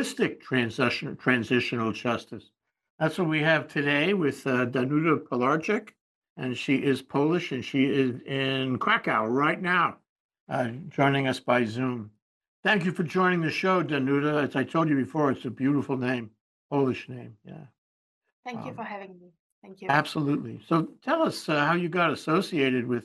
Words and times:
holistic 0.00 0.40
transition, 0.40 1.16
transitional 1.16 1.92
justice. 1.92 2.50
That's 2.98 3.18
what 3.18 3.28
we 3.28 3.40
have 3.40 3.68
today 3.68 4.14
with 4.14 4.46
uh, 4.46 4.66
Danuta 4.66 5.18
Pilarczyk, 5.18 5.90
and 6.36 6.56
she 6.56 6.76
is 6.76 7.02
Polish 7.02 7.52
and 7.52 7.64
she 7.64 7.84
is 7.84 8.20
in 8.22 8.78
Krakow 8.78 9.26
right 9.26 9.60
now, 9.60 9.96
uh, 10.48 10.68
joining 10.88 11.28
us 11.28 11.38
by 11.40 11.64
Zoom. 11.64 12.10
Thank 12.62 12.84
you 12.84 12.92
for 12.92 13.02
joining 13.02 13.40
the 13.40 13.50
show, 13.50 13.82
Danuta. 13.82 14.42
As 14.48 14.56
I 14.56 14.64
told 14.64 14.88
you 14.88 14.96
before, 14.96 15.30
it's 15.30 15.44
a 15.44 15.50
beautiful 15.50 15.96
name, 15.96 16.30
Polish 16.70 17.08
name. 17.08 17.36
Yeah. 17.44 17.64
Thank 18.44 18.64
you 18.64 18.70
Um, 18.70 18.76
for 18.76 18.84
having 18.84 19.18
me. 19.20 19.32
Thank 19.62 19.82
you. 19.82 19.88
absolutely. 19.90 20.60
So 20.66 20.88
tell 21.02 21.22
us 21.22 21.46
uh, 21.48 21.66
how 21.66 21.74
you 21.74 21.90
got 21.90 22.10
associated 22.10 22.86
with 22.86 23.04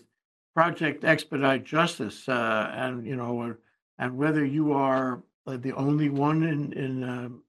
Project 0.53 1.03
Expedite 1.03 1.65
Justice, 1.65 2.29
uh, 2.29 2.71
and 2.73 3.05
you 3.05 3.17
know, 3.17 3.55
and 3.99 4.17
whether 4.17 4.45
you 4.45 4.71
are 4.71 5.21
uh, 5.47 5.57
the 5.57 5.73
only 5.73 6.09
one 6.09 6.43
in 6.43 6.73
in 6.73 7.03
um, 7.03 7.43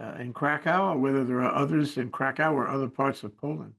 uh, 0.00 0.14
in 0.18 0.32
Krakow, 0.32 0.92
or 0.92 0.98
whether 0.98 1.24
there 1.24 1.42
are 1.42 1.54
others 1.54 1.96
in 1.96 2.10
Krakow 2.10 2.52
or 2.52 2.68
other 2.68 2.88
parts 2.88 3.22
of 3.24 3.36
Poland. 3.36 3.74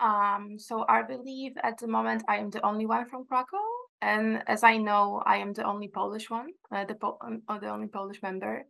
Um, 0.00 0.58
so 0.58 0.84
I 0.88 1.02
believe 1.02 1.52
at 1.62 1.78
the 1.78 1.86
moment 1.86 2.24
I 2.28 2.36
am 2.38 2.50
the 2.50 2.64
only 2.66 2.86
one 2.86 3.06
from 3.06 3.24
Krakow, 3.24 3.64
and 4.00 4.42
as 4.46 4.64
I 4.64 4.76
know, 4.76 5.22
I 5.24 5.36
am 5.36 5.52
the 5.52 5.64
only 5.64 5.88
Polish 5.88 6.28
one, 6.28 6.50
uh, 6.72 6.84
the 6.84 6.96
po- 6.96 7.18
um, 7.20 7.42
or 7.48 7.60
the 7.60 7.70
only 7.70 7.86
Polish 7.86 8.20
member. 8.22 8.64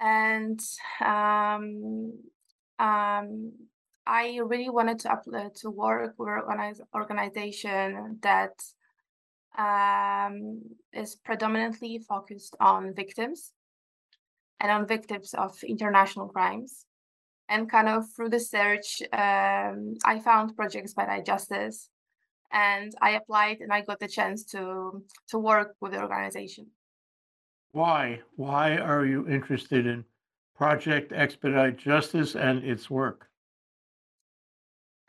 And 0.00 0.60
um, 1.00 2.12
um, 2.78 3.52
I 4.06 4.38
really 4.44 4.70
wanted 4.70 5.00
to 5.00 5.12
apply 5.12 5.48
to 5.56 5.70
work 5.70 6.14
with 6.18 6.28
an 6.48 6.74
organization 6.94 8.18
that 8.22 8.52
um, 9.58 10.60
is 10.92 11.16
predominantly 11.16 11.98
focused 11.98 12.56
on 12.60 12.94
victims 12.94 13.52
and 14.60 14.70
on 14.70 14.86
victims 14.86 15.34
of 15.34 15.62
international 15.62 16.28
crimes. 16.28 16.86
And 17.48 17.70
kind 17.70 17.88
of 17.88 18.04
through 18.14 18.30
the 18.30 18.40
search, 18.40 19.02
um, 19.12 19.94
I 20.04 20.18
found 20.24 20.56
Project 20.56 20.84
Expedite 20.84 21.26
Justice, 21.26 21.90
and 22.50 22.94
I 23.02 23.10
applied, 23.10 23.60
and 23.60 23.70
I 23.70 23.82
got 23.82 24.00
the 24.00 24.08
chance 24.08 24.44
to 24.52 25.02
to 25.28 25.38
work 25.38 25.74
with 25.80 25.92
the 25.92 26.00
organization. 26.00 26.68
Why? 27.72 28.20
Why 28.36 28.78
are 28.78 29.04
you 29.04 29.28
interested 29.28 29.86
in 29.86 30.04
Project 30.56 31.12
Expedite 31.12 31.76
Justice 31.76 32.34
and 32.34 32.64
its 32.64 32.88
work? 32.88 33.28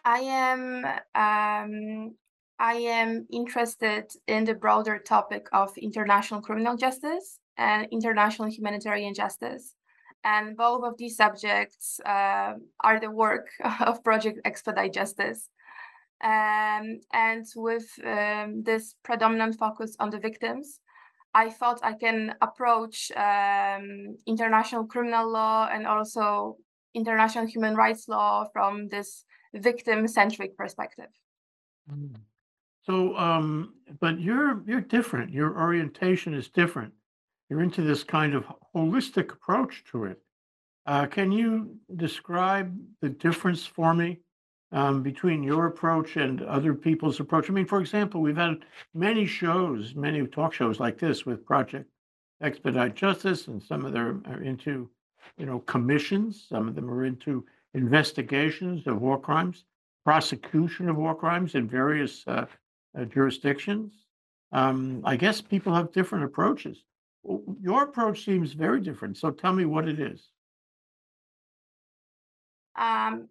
I 0.03 0.19
am 0.19 0.85
um, 1.15 2.15
I 2.59 2.73
am 2.73 3.27
interested 3.31 4.11
in 4.27 4.45
the 4.45 4.53
broader 4.53 4.97
topic 4.99 5.47
of 5.51 5.77
international 5.77 6.41
criminal 6.41 6.77
justice 6.77 7.39
and 7.57 7.87
international 7.91 8.49
humanitarian 8.49 9.13
justice. 9.13 9.75
And 10.23 10.57
both 10.57 10.83
of 10.83 10.97
these 10.97 11.17
subjects 11.17 11.99
uh, 12.05 12.53
are 12.79 12.99
the 12.99 13.11
work 13.11 13.47
of 13.81 14.03
Project 14.03 14.39
Expedite 14.45 14.93
Justice. 14.93 15.49
Um, 16.23 17.01
and 17.13 17.45
with 17.55 17.87
um, 18.05 18.63
this 18.63 18.95
predominant 19.03 19.55
focus 19.59 19.95
on 19.99 20.09
the 20.09 20.17
victims, 20.17 20.79
I 21.33 21.49
thought 21.49 21.81
I 21.83 21.93
can 21.93 22.33
approach 22.41 23.11
um, 23.15 24.15
international 24.25 24.85
criminal 24.85 25.29
law 25.29 25.67
and 25.71 25.85
also 25.85 26.55
international 26.93 27.45
human 27.45 27.75
rights 27.75 28.07
law 28.07 28.45
from 28.53 28.87
this 28.87 29.25
victim-centric 29.53 30.57
perspective. 30.57 31.09
Mm. 31.91 32.15
So, 32.85 33.17
um, 33.17 33.73
but 33.99 34.19
you're 34.19 34.63
you're 34.67 34.81
different. 34.81 35.31
Your 35.31 35.57
orientation 35.57 36.33
is 36.33 36.49
different. 36.49 36.93
You're 37.49 37.61
into 37.61 37.81
this 37.81 38.03
kind 38.03 38.33
of 38.33 38.45
holistic 38.75 39.31
approach 39.31 39.83
to 39.91 40.05
it. 40.05 40.19
Uh, 40.85 41.07
can 41.07 41.31
you 41.31 41.75
describe 41.95 42.75
the 43.01 43.09
difference 43.09 43.65
for 43.65 43.93
me 43.93 44.19
um, 44.71 45.01
between 45.01 45.41
your 45.41 45.65
approach 45.65 46.15
and 46.15 46.43
other 46.43 46.75
people's 46.75 47.19
approach? 47.19 47.49
I 47.49 47.53
mean, 47.53 47.65
for 47.65 47.79
example, 47.81 48.21
we've 48.21 48.37
had 48.37 48.65
many 48.93 49.25
shows, 49.25 49.95
many 49.95 50.25
talk 50.27 50.53
shows 50.53 50.79
like 50.79 50.99
this 50.99 51.25
with 51.25 51.45
Project 51.45 51.89
Expedite 52.41 52.95
Justice, 52.95 53.47
and 53.47 53.61
some 53.61 53.85
of 53.85 53.93
them 53.93 54.23
are 54.27 54.43
into, 54.43 54.89
you 55.37 55.45
know, 55.47 55.59
commissions. 55.59 56.45
Some 56.47 56.67
of 56.67 56.75
them 56.75 56.89
are 56.89 57.05
into 57.05 57.45
investigations 57.73 58.85
of 58.85 59.01
war 59.01 59.19
crimes, 59.19 59.65
prosecution 60.03 60.87
of 60.87 60.97
war 60.97 61.15
crimes 61.15 61.55
in 61.55 61.67
various 61.67 62.23
uh, 62.27 62.45
jurisdictions. 63.03 63.93
Um, 64.53 65.01
I 65.03 65.17
guess 65.17 65.41
people 65.41 65.73
have 65.73 65.91
different 65.91 66.23
approaches. 66.23 66.77
Your 67.61 67.83
approach 67.83 68.23
seems 68.23 68.53
very 68.53 68.79
different. 68.79 69.17
So 69.17 69.31
tell 69.31 69.51
me 69.51 69.65
what 69.65 69.89
it 69.89 69.99
is. 69.99 70.29
Um, 72.77 73.29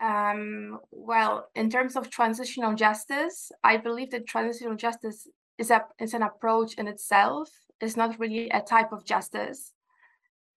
um, 0.00 0.80
well, 0.90 1.48
in 1.54 1.70
terms 1.70 1.96
of 1.96 2.10
transitional 2.10 2.74
justice, 2.74 3.50
I 3.64 3.78
believe 3.78 4.10
that 4.10 4.26
transitional 4.26 4.76
justice 4.76 5.26
is 5.58 5.70
a 5.70 5.84
is 5.98 6.12
an 6.12 6.22
approach 6.22 6.74
in 6.74 6.86
itself. 6.86 7.48
It's 7.80 7.96
not 7.96 8.18
really 8.18 8.50
a 8.50 8.60
type 8.60 8.92
of 8.92 9.04
justice, 9.04 9.72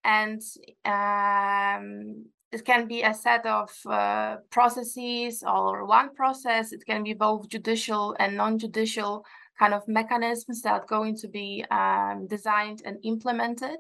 and 0.04 0.42
um, 0.84 2.26
it 2.52 2.66
can 2.66 2.88
be 2.88 3.04
a 3.04 3.14
set 3.14 3.46
of 3.46 3.70
uh, 3.86 4.38
processes 4.50 5.44
or 5.44 5.86
one 5.86 6.14
process. 6.16 6.72
It 6.72 6.84
can 6.86 7.04
be 7.04 7.14
both 7.14 7.48
judicial 7.50 8.16
and 8.20 8.36
non-judicial 8.36 9.26
kind 9.60 9.74
of 9.74 9.88
mechanisms 9.88 10.62
that 10.62 10.74
are 10.74 10.86
going 10.88 11.16
to 11.18 11.28
be 11.28 11.64
um, 11.70 12.28
designed 12.28 12.82
and 12.86 12.98
implemented. 13.04 13.78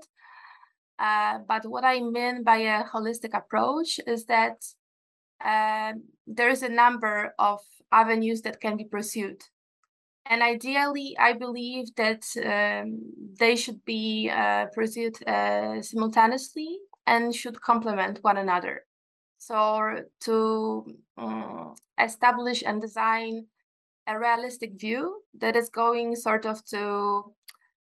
Uh, 0.99 1.39
but 1.47 1.65
what 1.65 1.83
I 1.83 2.01
mean 2.01 2.43
by 2.43 2.57
a 2.57 2.83
holistic 2.83 3.33
approach 3.33 3.99
is 4.05 4.25
that 4.25 4.57
um, 5.43 6.03
there 6.27 6.49
is 6.49 6.61
a 6.61 6.69
number 6.69 7.33
of 7.39 7.61
avenues 7.91 8.41
that 8.41 8.59
can 8.59 8.77
be 8.77 8.83
pursued. 8.83 9.41
And 10.25 10.43
ideally, 10.43 11.17
I 11.17 11.33
believe 11.33 11.95
that 11.95 12.23
um, 12.45 12.99
they 13.39 13.55
should 13.55 13.83
be 13.83 14.29
uh, 14.29 14.65
pursued 14.75 15.15
uh, 15.27 15.81
simultaneously 15.81 16.77
and 17.07 17.33
should 17.35 17.61
complement 17.61 18.19
one 18.23 18.37
another. 18.37 18.85
So, 19.37 20.03
to 20.21 20.85
um, 21.17 21.75
establish 21.99 22.63
and 22.65 22.81
design 22.81 23.45
a 24.07 24.19
realistic 24.19 24.79
view 24.79 25.21
that 25.39 25.55
is 25.55 25.69
going 25.69 26.15
sort 26.15 26.45
of 26.45 26.63
to 26.65 27.33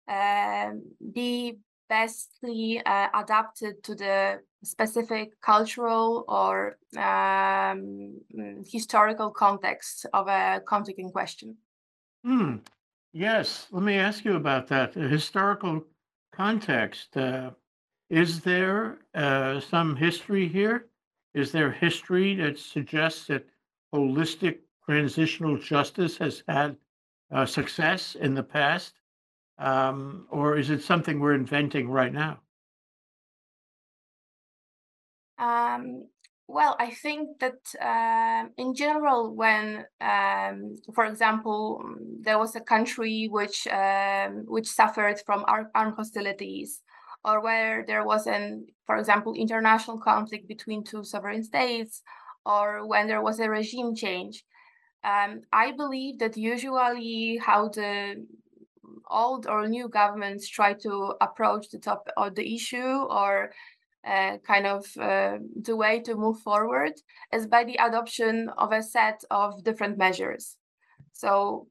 um, 0.09 0.83
be 1.13 1.59
bestly 1.89 2.83
uh, 2.85 3.09
adapted 3.15 3.83
to 3.85 3.95
the 3.95 4.41
specific 4.63 5.41
cultural 5.41 6.25
or 6.29 6.79
um, 6.97 8.21
historical 8.67 9.31
context 9.31 10.07
of 10.13 10.27
a 10.29 10.61
conflict 10.67 10.99
in 10.99 11.11
question. 11.11 11.57
Hmm. 12.25 12.57
Yes. 13.13 13.69
Let 13.71 13.83
me 13.83 13.97
ask 13.97 14.25
you 14.25 14.35
about 14.35 14.67
that. 14.69 14.93
The 14.93 15.09
historical 15.09 15.85
context. 16.33 17.17
Uh, 17.17 17.51
is 18.09 18.41
there 18.41 18.99
uh, 19.15 19.61
some 19.61 19.97
history 19.97 20.49
here? 20.49 20.87
Is 21.35 21.53
there 21.53 21.71
history 21.71 22.35
that 22.37 22.59
suggests 22.59 23.27
that 23.27 23.47
holistic 23.95 24.59
transitional 24.85 25.59
justice 25.59 26.17
has 26.19 26.43
had 26.49 26.77
uh, 27.33 27.45
success 27.45 28.15
in 28.15 28.35
the 28.35 28.43
past? 28.43 28.95
Um, 29.59 30.27
or 30.31 30.57
is 30.59 30.71
it 30.71 30.83
something 30.83 31.19
we're 31.19 31.35
inventing 31.35 31.89
right 31.89 32.13
now? 32.13 32.41
Um, 35.39 36.09
well, 36.49 36.77
I 36.79 36.91
think 36.91 37.41
that 37.41 37.61
um, 37.81 38.53
in 38.57 38.75
general, 38.75 39.35
when, 39.35 39.85
um, 40.01 40.77
for 40.95 41.05
example, 41.05 41.83
there 42.21 42.39
was 42.39 42.55
a 42.55 42.61
country 42.61 43.29
which 43.31 43.67
um, 43.67 44.45
which 44.47 44.69
suffered 44.69 45.21
from 45.27 45.45
armed 45.49 45.97
hostilities, 45.97 46.83
or 47.27 47.43
where 47.43 47.85
there 47.87 48.05
was 48.05 48.27
an, 48.27 48.67
for 48.87 48.97
example, 48.97 49.35
international 49.35 49.99
conflict 49.99 50.47
between 50.49 50.85
two 50.85 51.03
sovereign 51.03 51.43
states, 51.43 52.03
or 52.47 52.87
when 52.87 53.09
there 53.09 53.23
was 53.23 53.41
a 53.41 53.51
regime 53.51 53.95
change, 53.97 54.45
um, 55.03 55.41
I 55.53 55.73
believe 55.73 56.21
that 56.21 56.37
usually 56.37 57.39
how 57.45 57.69
the 57.69 58.25
old 59.11 59.47
or 59.47 59.69
new 59.69 59.89
governments 59.89 60.49
try 60.49 60.73
to 60.75 61.15
approach 61.21 61.69
the 61.69 61.79
top 61.79 62.09
of 62.17 62.35
the 62.35 62.55
issue 62.55 62.93
or 63.21 63.53
uh, 64.07 64.39
kind 64.47 64.67
of 64.67 64.87
uh, 65.01 65.39
the 65.63 65.75
way 65.75 66.01
to 66.01 66.15
move 66.15 66.39
forward 66.41 66.93
is 67.33 67.47
by 67.47 67.65
the 67.65 67.77
adoption 67.77 68.49
of 68.57 68.73
a 68.73 68.83
set 68.83 69.21
of 69.31 69.65
different 69.65 69.99
measures. 69.99 70.57
So 71.13 71.67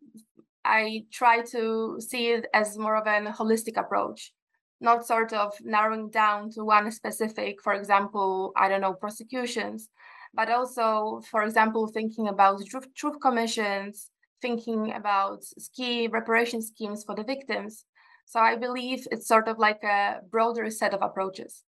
I 0.65 1.05
try 1.11 1.43
to 1.51 1.97
see 1.99 2.27
it 2.27 2.47
as 2.53 2.77
more 2.77 2.97
of 2.97 3.07
an 3.07 3.27
holistic 3.27 3.77
approach, 3.77 4.33
not 4.80 5.06
sort 5.06 5.33
of 5.33 5.54
narrowing 5.62 6.10
down 6.10 6.50
to 6.51 6.63
one 6.63 6.92
specific, 6.92 7.62
for 7.62 7.74
example, 7.74 8.51
I 8.56 8.68
don't 8.69 8.81
know, 8.81 8.94
prosecutions, 8.94 9.89
but 10.33 10.50
also, 10.50 11.22
for 11.30 11.44
example, 11.44 11.88
thinking 11.88 12.27
about 12.27 12.66
truth, 12.66 12.94
truth 12.95 13.19
commissions, 13.22 14.12
thinking 14.42 14.92
about 14.94 15.44
ski 15.44 16.07
reparation 16.07 16.62
schemes 16.62 17.04
for 17.04 17.16
the 17.16 17.24
victims, 17.24 17.86
So 18.27 18.39
I 18.39 18.56
believe 18.56 19.07
it's 19.12 19.27
sort 19.27 19.48
of 19.48 19.60
like 19.60 19.83
a 19.83 20.22
broader 20.31 20.69
set 20.72 20.94
of 20.95 21.01
approaches. 21.04 21.63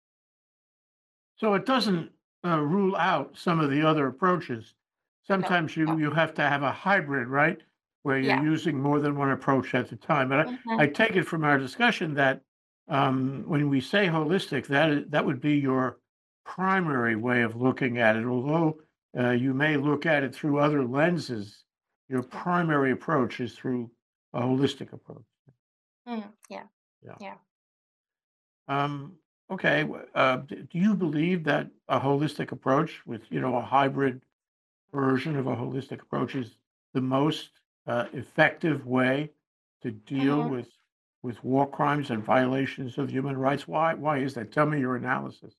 So 1.37 1.53
it 1.55 1.67
doesn't 1.67 2.13
uh, 2.45 2.61
rule 2.61 2.97
out 2.97 3.37
some 3.37 3.61
of 3.61 3.71
the 3.71 3.83
other 3.87 4.07
approaches. 4.07 4.75
Sometimes 5.23 5.77
you, 5.77 5.87
no. 5.87 5.99
you 5.99 6.11
have 6.13 6.33
to 6.35 6.43
have 6.43 6.63
a 6.63 6.73
hybrid, 6.73 7.29
right? 7.29 7.63
Where 8.03 8.19
you're 8.19 8.33
Yeah. 8.33 8.43
using 8.43 8.81
more 8.81 8.99
than 8.99 9.17
one 9.17 9.31
approach 9.31 9.75
at 9.75 9.89
the 9.89 9.97
time. 9.97 10.29
But 10.31 10.57
I, 10.79 10.83
Mhm. 10.83 10.85
I 10.85 10.87
take 10.87 11.15
it 11.17 11.25
from 11.25 11.45
our 11.45 11.59
discussion 11.59 12.15
that 12.15 12.43
um, 12.89 13.45
when 13.47 13.69
we 13.69 13.81
say 13.81 14.07
holistic, 14.07 14.67
that 14.67 14.91
is, 14.91 15.05
that 15.11 15.25
would 15.25 15.41
be 15.41 15.57
your 15.57 15.99
primary 16.45 17.17
way 17.17 17.43
of 17.43 17.57
looking 17.57 17.99
at 17.99 18.17
it. 18.17 18.25
Although 18.27 18.81
uh, 19.19 19.31
you 19.31 19.55
may 19.55 19.77
look 19.77 20.07
at 20.07 20.23
it 20.23 20.35
through 20.35 20.59
other 20.59 20.85
lenses, 20.85 21.65
your 22.09 22.23
primary 22.23 22.91
approach 22.91 23.41
is 23.41 23.55
through 23.55 23.91
a 24.35 24.41
holistic 24.41 24.93
approach. 24.93 25.25
Mm, 26.09 26.29
yeah. 26.51 27.35
Um, 28.69 29.17
okay, 29.51 29.89
uh, 30.15 30.37
do 30.37 30.67
you 30.73 30.95
believe 30.95 31.45
that 31.45 31.69
a 31.89 32.01
holistic 32.01 32.53
approach 32.53 33.05
with, 33.07 33.23
you 33.31 33.41
know, 33.41 33.57
a 33.57 33.63
hybrid 33.63 34.23
version 34.93 35.37
of 35.37 35.47
a 35.47 35.57
holistic 35.57 36.03
approach 36.03 36.35
is 36.35 36.59
the 36.95 37.01
most 37.01 37.51
uh, 37.87 38.07
effective 38.13 38.87
way 38.87 39.31
to 39.83 39.91
deal 39.91 40.43
Mhm. 40.43 40.51
with 40.51 40.69
with 41.23 41.43
war 41.45 41.69
crimes 41.69 42.11
and 42.11 42.25
violations 42.25 42.99
of 42.99 43.11
human 43.11 43.37
rights? 43.37 43.69
Why? 43.69 43.95
Why 43.95 44.19
is 44.19 44.35
that? 44.35 44.53
Tell 44.53 44.67
me 44.67 44.81
your 44.81 44.97
analysis. 44.97 45.55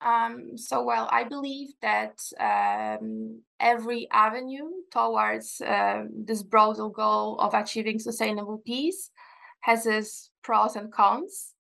Um, 0.00 0.56
so, 0.56 0.84
well, 0.84 1.08
I 1.10 1.24
believe 1.24 1.70
that 1.82 2.20
um, 2.38 3.42
every 3.58 4.08
avenue 4.12 4.70
towards 4.92 5.60
um 5.66 6.10
this 6.24 6.42
broader 6.42 6.88
goal 6.88 7.38
of 7.40 7.54
achieving 7.54 7.98
sustainable 7.98 8.62
peace 8.64 9.10
has 9.60 9.86
its 9.86 10.30
pros 10.42 10.76
and 10.76 10.92
cons. 10.92 11.54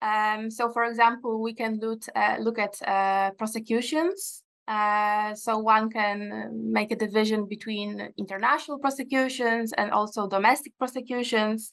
Um, 0.00 0.50
so, 0.50 0.70
for 0.70 0.84
example, 0.84 1.42
we 1.42 1.54
can 1.54 1.78
look, 1.80 2.02
uh, 2.14 2.36
look 2.40 2.58
at 2.58 2.80
uh, 2.86 3.30
prosecutions. 3.32 4.42
Uh, 4.68 5.34
so, 5.34 5.58
one 5.58 5.88
can 5.88 6.30
uh, 6.30 6.48
make 6.52 6.92
a 6.92 6.96
division 6.96 7.46
between 7.48 8.12
international 8.18 8.78
prosecutions 8.78 9.72
and 9.72 9.90
also 9.90 10.28
domestic 10.28 10.76
prosecutions. 10.76 11.72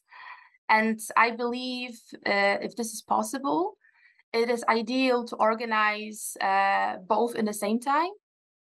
And 0.70 0.98
I 1.18 1.32
believe 1.32 2.00
uh, 2.26 2.58
if 2.62 2.76
this 2.78 2.94
is 2.94 3.02
possible, 3.02 3.78
it 4.32 4.50
is 4.50 4.64
ideal 4.70 5.26
to 5.26 5.36
organize 5.36 6.38
uh, 6.40 6.98
both 7.08 7.36
in 7.36 7.44
the 7.44 7.54
same 7.54 7.80
time. 7.82 8.12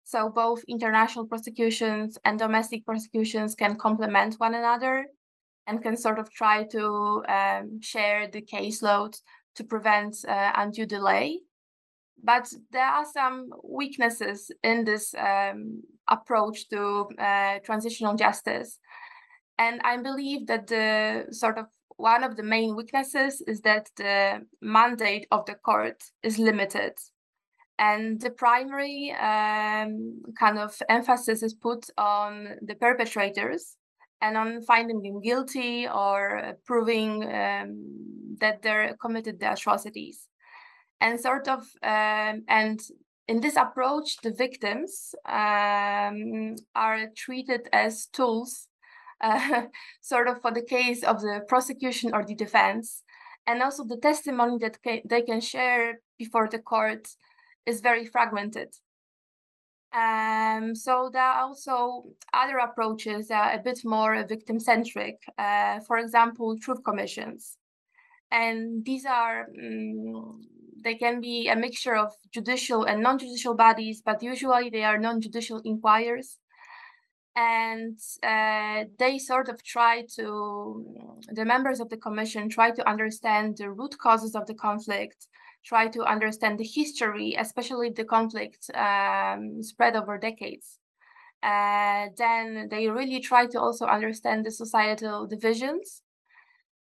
So 0.04 0.30
both 0.30 0.64
international 0.68 1.28
prosecutions 1.28 2.18
and 2.26 2.40
domestic 2.40 2.86
prosecutions 2.86 3.56
can 3.56 3.76
complement 3.76 4.36
one 4.36 4.56
another 4.56 5.06
and 5.68 5.84
can 5.84 5.98
sort 5.98 6.18
of 6.18 6.32
try 6.32 6.64
to 6.72 7.24
um, 7.28 7.82
share 7.82 8.28
the 8.28 8.42
caseload 8.42 9.20
to 9.56 9.64
prevent 9.64 10.16
uh, 10.28 10.54
undue 10.56 10.86
delay. 10.86 11.40
But 12.24 12.52
there 12.72 12.86
are 12.86 13.06
some 13.06 13.50
weaknesses 13.64 14.52
in 14.64 14.86
this 14.86 15.14
um, 15.16 15.84
approach 16.08 16.68
to 16.70 17.08
uh, 17.20 17.60
transitional 17.64 18.16
justice. 18.16 18.80
And 19.60 19.82
I 19.84 19.98
believe 19.98 20.48
that 20.48 20.68
the 20.68 21.26
sort 21.32 21.58
of 21.58 21.66
one 21.98 22.24
of 22.24 22.38
the 22.38 22.44
main 22.44 22.76
weaknesses 22.76 23.42
is 23.48 23.62
that 23.62 23.90
the 23.98 24.46
mandate 24.62 25.28
of 25.32 25.46
the 25.46 25.56
court 25.56 26.04
is 26.24 26.38
limited. 26.38 26.94
And 27.80 28.20
the 28.20 28.32
primary 28.32 29.12
um, 29.12 30.22
kind 30.40 30.58
of 30.58 30.76
emphasis 30.90 31.44
is 31.44 31.54
put 31.54 31.90
on 31.98 32.58
the 32.62 32.76
perpetrators 32.76 33.78
and 34.22 34.36
on 34.36 34.64
finding 34.64 35.02
them 35.02 35.22
guilty 35.22 35.88
or 35.88 36.56
proving 36.66 37.24
um, 37.24 38.38
that 38.40 38.62
they 38.64 38.92
committed 39.00 39.40
the 39.40 39.54
atrocities. 39.54 40.27
And 41.00 41.20
sort 41.20 41.48
of, 41.48 41.60
um, 41.84 42.44
and 42.48 42.80
in 43.28 43.42
this 43.42 43.56
approach, 43.56 44.18
the 44.24 44.32
victims 44.32 45.14
um, 45.28 46.56
are 46.76 47.08
treated 47.16 47.70
as 47.72 48.08
tools 48.08 48.68
uh, 49.22 49.64
sort 50.02 50.28
of 50.28 50.42
for 50.42 50.52
the 50.52 50.64
case 50.64 51.04
of 51.04 51.22
the 51.22 51.42
prosecution 51.48 52.14
or 52.14 52.24
the 52.26 52.36
defense. 52.36 53.04
And 53.46 53.62
also 53.62 53.84
the 53.84 53.98
testimony 53.98 54.58
that 54.60 54.82
ca- 54.84 55.04
they 55.08 55.22
can 55.22 55.40
share 55.40 56.00
before 56.18 56.50
the 56.50 56.60
court 56.60 57.08
is 57.66 57.82
very 57.82 58.06
fragmented. 58.06 58.70
Um, 59.94 60.76
so 60.76 61.10
there 61.12 61.24
are 61.24 61.42
also 61.42 62.04
other 62.34 62.58
approaches 62.58 63.30
that 63.30 63.54
are 63.54 63.60
a 63.60 63.64
bit 63.64 63.80
more 63.86 64.26
victim 64.28 64.60
centric. 64.60 65.16
Uh, 65.38 65.80
for 65.82 65.98
example, 65.98 66.58
truth 66.60 66.84
commissions. 66.84 67.58
And 68.32 68.84
these 68.84 69.06
are, 69.06 69.48
mm, 69.58 70.42
they 70.84 70.96
can 70.96 71.22
be 71.22 71.48
a 71.48 71.56
mixture 71.56 71.96
of 71.96 72.14
judicial 72.32 72.84
and 72.84 73.02
non 73.02 73.18
judicial 73.20 73.56
bodies, 73.56 74.02
but 74.06 74.24
usually 74.24 74.70
they 74.70 74.84
are 74.84 74.98
non 74.98 75.22
judicial 75.22 75.62
inquirers. 75.66 76.38
And 77.36 78.00
uh, 78.24 78.86
they 78.98 79.20
sort 79.20 79.48
of 79.48 79.64
try 79.64 80.04
to 80.16 81.16
the 81.30 81.46
members 81.46 81.80
of 81.80 81.90
the 81.90 81.98
commission 81.98 82.50
try 82.50 82.72
to 82.72 82.90
understand 82.90 83.58
the 83.58 83.70
root 83.70 83.96
causes 84.00 84.34
of 84.34 84.48
the 84.48 84.56
conflict 84.56 85.28
try 85.64 85.88
to 85.88 86.04
understand 86.04 86.58
the 86.58 86.64
history 86.64 87.36
especially 87.38 87.90
if 87.90 87.96
the 87.96 88.06
conflict 88.06 88.72
um, 88.74 89.62
spread 89.62 89.96
over 89.96 90.18
decades. 90.18 90.80
Uh, 91.44 92.08
then 92.18 92.68
they 92.70 92.88
really 92.90 93.20
try 93.20 93.46
to 93.46 93.60
also 93.60 93.86
understand 93.86 94.46
the 94.46 94.52
societal 94.52 95.28
divisions. 95.28 96.02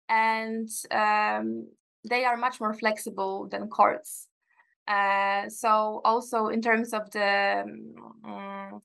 And 0.09 0.69
um, 0.91 1.67
they 2.09 2.25
are 2.25 2.37
much 2.37 2.61
more 2.61 2.75
flexible 2.75 3.49
than 3.49 3.69
courts 3.69 4.29
uh, 4.87 5.49
so 5.49 6.01
also 6.05 6.49
in 6.49 6.61
terms 6.61 6.93
of 6.93 7.11
the 7.11 7.65
um, 8.25 8.83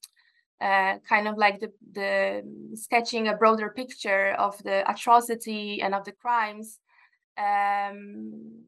uh, 0.61 0.97
kind 1.07 1.27
of 1.27 1.37
like 1.37 1.59
the, 1.59 1.71
the 1.93 2.43
sketching 2.75 3.27
a 3.27 3.35
broader 3.35 3.69
picture 3.69 4.33
of 4.33 4.61
the 4.63 4.89
atrocity 4.89 5.81
and 5.81 5.95
of 5.95 6.03
the 6.05 6.11
crimes, 6.11 6.79
um, 7.37 8.63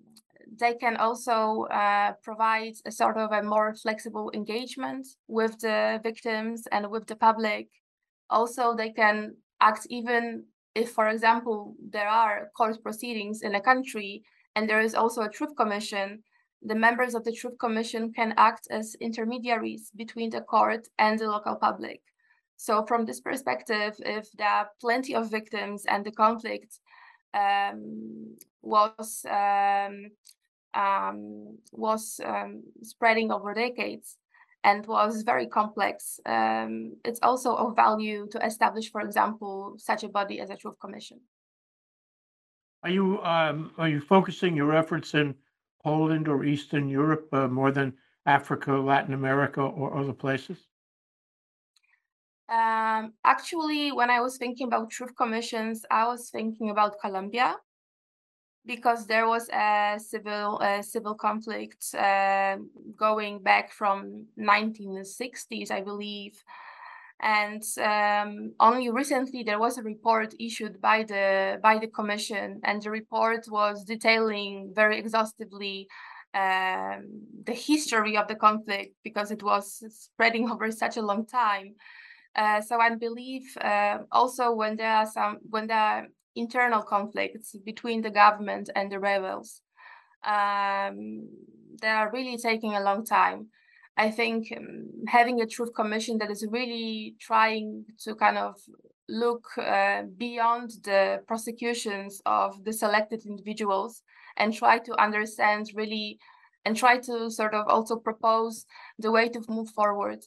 they 0.59 0.73
can 0.73 0.97
also 0.97 1.63
uh, 1.63 2.13
provide 2.23 2.73
a 2.85 2.91
sort 2.91 3.17
of 3.17 3.31
a 3.31 3.43
more 3.43 3.73
flexible 3.73 4.31
engagement 4.33 5.07
with 5.27 5.57
the 5.59 5.99
victims 6.03 6.67
and 6.71 6.89
with 6.89 7.07
the 7.07 7.15
public. 7.15 7.69
Also, 8.29 8.73
they 8.73 8.91
can 8.91 9.35
act 9.59 9.87
even 9.89 10.45
if, 10.75 10.91
for 10.91 11.09
example, 11.09 11.75
there 11.89 12.07
are 12.07 12.51
court 12.55 12.81
proceedings 12.81 13.41
in 13.41 13.55
a 13.55 13.61
country 13.61 14.23
and 14.55 14.69
there 14.69 14.81
is 14.81 14.95
also 14.95 15.21
a 15.21 15.29
truth 15.29 15.55
commission 15.55 16.23
the 16.63 16.75
members 16.75 17.15
of 17.15 17.23
the 17.23 17.31
Truth 17.31 17.57
Commission 17.57 18.13
can 18.13 18.33
act 18.37 18.67
as 18.69 18.95
intermediaries 18.95 19.91
between 19.95 20.29
the 20.29 20.41
court 20.41 20.87
and 20.99 21.17
the 21.17 21.27
local 21.27 21.55
public. 21.55 22.01
So, 22.55 22.85
from 22.85 23.05
this 23.05 23.19
perspective, 23.19 23.95
if 23.99 24.31
there 24.33 24.47
are 24.47 24.69
plenty 24.79 25.15
of 25.15 25.31
victims 25.31 25.85
and 25.87 26.05
the 26.05 26.11
conflict 26.11 26.79
um, 27.33 28.37
was 28.61 29.25
um, 29.27 30.11
um, 30.75 31.57
was 31.71 32.19
um, 32.23 32.63
spreading 32.83 33.31
over 33.31 33.55
decades 33.55 34.17
and 34.63 34.85
was 34.85 35.23
very 35.23 35.47
complex, 35.47 36.19
um, 36.27 36.93
it's 37.03 37.19
also 37.23 37.55
of 37.55 37.75
value 37.75 38.27
to 38.29 38.45
establish, 38.45 38.91
for 38.91 39.01
example, 39.01 39.73
such 39.79 40.03
a 40.03 40.09
body 40.09 40.39
as 40.39 40.51
a 40.51 40.55
Truth 40.55 40.79
Commission. 40.79 41.19
Are 42.83 42.89
you 42.89 43.21
um, 43.23 43.71
are 43.77 43.89
you 43.89 44.01
focusing 44.01 44.55
your 44.55 44.75
efforts 44.75 45.13
in 45.13 45.35
Poland 45.83 46.27
or 46.27 46.43
Eastern 46.43 46.89
Europe 46.89 47.27
uh, 47.31 47.47
more 47.47 47.71
than 47.71 47.93
Africa, 48.25 48.73
Latin 48.73 49.13
America, 49.13 49.61
or 49.61 49.97
other 49.97 50.13
places? 50.13 50.67
Um, 52.49 53.13
actually, 53.23 53.91
when 53.91 54.09
I 54.09 54.19
was 54.19 54.37
thinking 54.37 54.67
about 54.67 54.89
truth 54.89 55.15
commissions, 55.15 55.85
I 55.89 56.05
was 56.07 56.29
thinking 56.29 56.69
about 56.69 56.99
Colombia 56.99 57.55
because 58.65 59.07
there 59.07 59.27
was 59.27 59.49
a 59.49 59.97
civil 59.99 60.59
a 60.61 60.83
civil 60.83 61.15
conflict 61.15 61.93
uh, 61.95 62.57
going 62.97 63.41
back 63.43 63.71
from 63.71 64.25
1960s, 64.39 65.71
I 65.71 65.81
believe, 65.81 66.43
and 67.21 67.63
um, 67.79 68.53
only 68.59 68.89
recently 68.89 69.43
there 69.43 69.59
was 69.59 69.77
a 69.77 69.83
report 69.83 70.33
issued 70.39 70.81
by 70.81 71.03
the 71.03 71.59
by 71.61 71.77
the 71.77 71.87
commission, 71.87 72.59
and 72.63 72.81
the 72.81 72.91
report 72.91 73.45
was 73.49 73.83
detailing 73.83 74.71
very 74.75 74.97
exhaustively 74.97 75.87
um, 76.33 77.21
the 77.45 77.53
history 77.53 78.17
of 78.17 78.27
the 78.27 78.35
conflict 78.35 78.95
because 79.03 79.31
it 79.31 79.43
was 79.43 79.83
spreading 79.89 80.49
over 80.51 80.71
such 80.71 80.97
a 80.97 81.01
long 81.01 81.25
time. 81.25 81.75
Uh, 82.35 82.61
so 82.61 82.79
I 82.79 82.95
believe 82.95 83.43
uh, 83.59 83.99
also 84.11 84.53
when 84.53 84.77
there 84.77 84.95
are 84.95 85.05
some 85.05 85.39
when 85.49 85.67
there 85.67 85.77
are 85.77 86.07
internal 86.35 86.81
conflicts 86.81 87.55
between 87.65 88.01
the 88.01 88.09
government 88.09 88.69
and 88.75 88.91
the 88.91 88.99
rebels, 88.99 89.61
um, 90.23 91.27
they 91.81 91.89
are 91.89 92.11
really 92.11 92.37
taking 92.37 92.73
a 92.73 92.81
long 92.81 93.05
time. 93.05 93.47
I 94.01 94.09
think 94.09 94.51
um, 94.57 94.89
having 95.07 95.41
a 95.41 95.45
truth 95.45 95.75
commission 95.75 96.17
that 96.17 96.31
is 96.31 96.43
really 96.49 97.15
trying 97.19 97.85
to 97.99 98.15
kind 98.15 98.35
of 98.35 98.55
look 99.07 99.45
uh, 99.59 100.03
beyond 100.17 100.71
the 100.83 101.21
prosecutions 101.27 102.19
of 102.25 102.63
the 102.63 102.73
selected 102.73 103.27
individuals 103.27 104.01
and 104.37 104.51
try 104.51 104.79
to 104.79 104.99
understand 104.99 105.69
really 105.75 106.17
and 106.65 106.75
try 106.75 106.97
to 106.97 107.29
sort 107.29 107.53
of 107.53 107.67
also 107.67 107.95
propose 107.95 108.65
the 108.97 109.11
way 109.11 109.29
to 109.29 109.39
move 109.47 109.69
forward. 109.69 110.21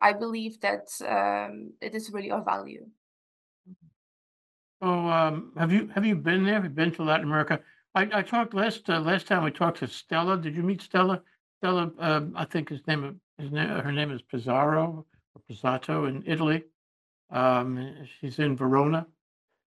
I 0.00 0.12
believe 0.12 0.60
that 0.62 0.88
um, 1.06 1.72
it 1.80 1.94
is 1.94 2.10
really 2.10 2.32
of 2.32 2.44
value. 2.44 2.84
So, 4.82 4.88
um, 4.88 5.52
have 5.56 5.72
you 5.72 5.88
have 5.94 6.04
you 6.04 6.16
been 6.16 6.42
there? 6.44 6.54
Have 6.54 6.64
you 6.64 6.70
been 6.70 6.92
to 6.94 7.04
Latin 7.04 7.26
America? 7.26 7.60
I, 7.94 8.08
I 8.12 8.22
talked 8.22 8.54
last 8.54 8.90
uh, 8.90 8.98
last 8.98 9.28
time 9.28 9.44
we 9.44 9.52
talked 9.52 9.78
to 9.78 9.86
Stella. 9.86 10.36
Did 10.36 10.56
you 10.56 10.64
meet 10.64 10.82
Stella? 10.82 11.22
Stella, 11.60 11.90
um, 11.98 12.32
I 12.36 12.46
think 12.46 12.70
his 12.70 12.80
name 12.86 13.20
his 13.36 13.50
name 13.52 13.68
her 13.68 13.92
name 13.92 14.10
is 14.10 14.22
Pizarro 14.22 15.04
or 15.34 15.42
Pizzato 15.50 16.08
in 16.08 16.24
Italy. 16.26 16.64
Um, 17.30 17.94
she's 18.18 18.38
in 18.38 18.56
Verona. 18.56 19.06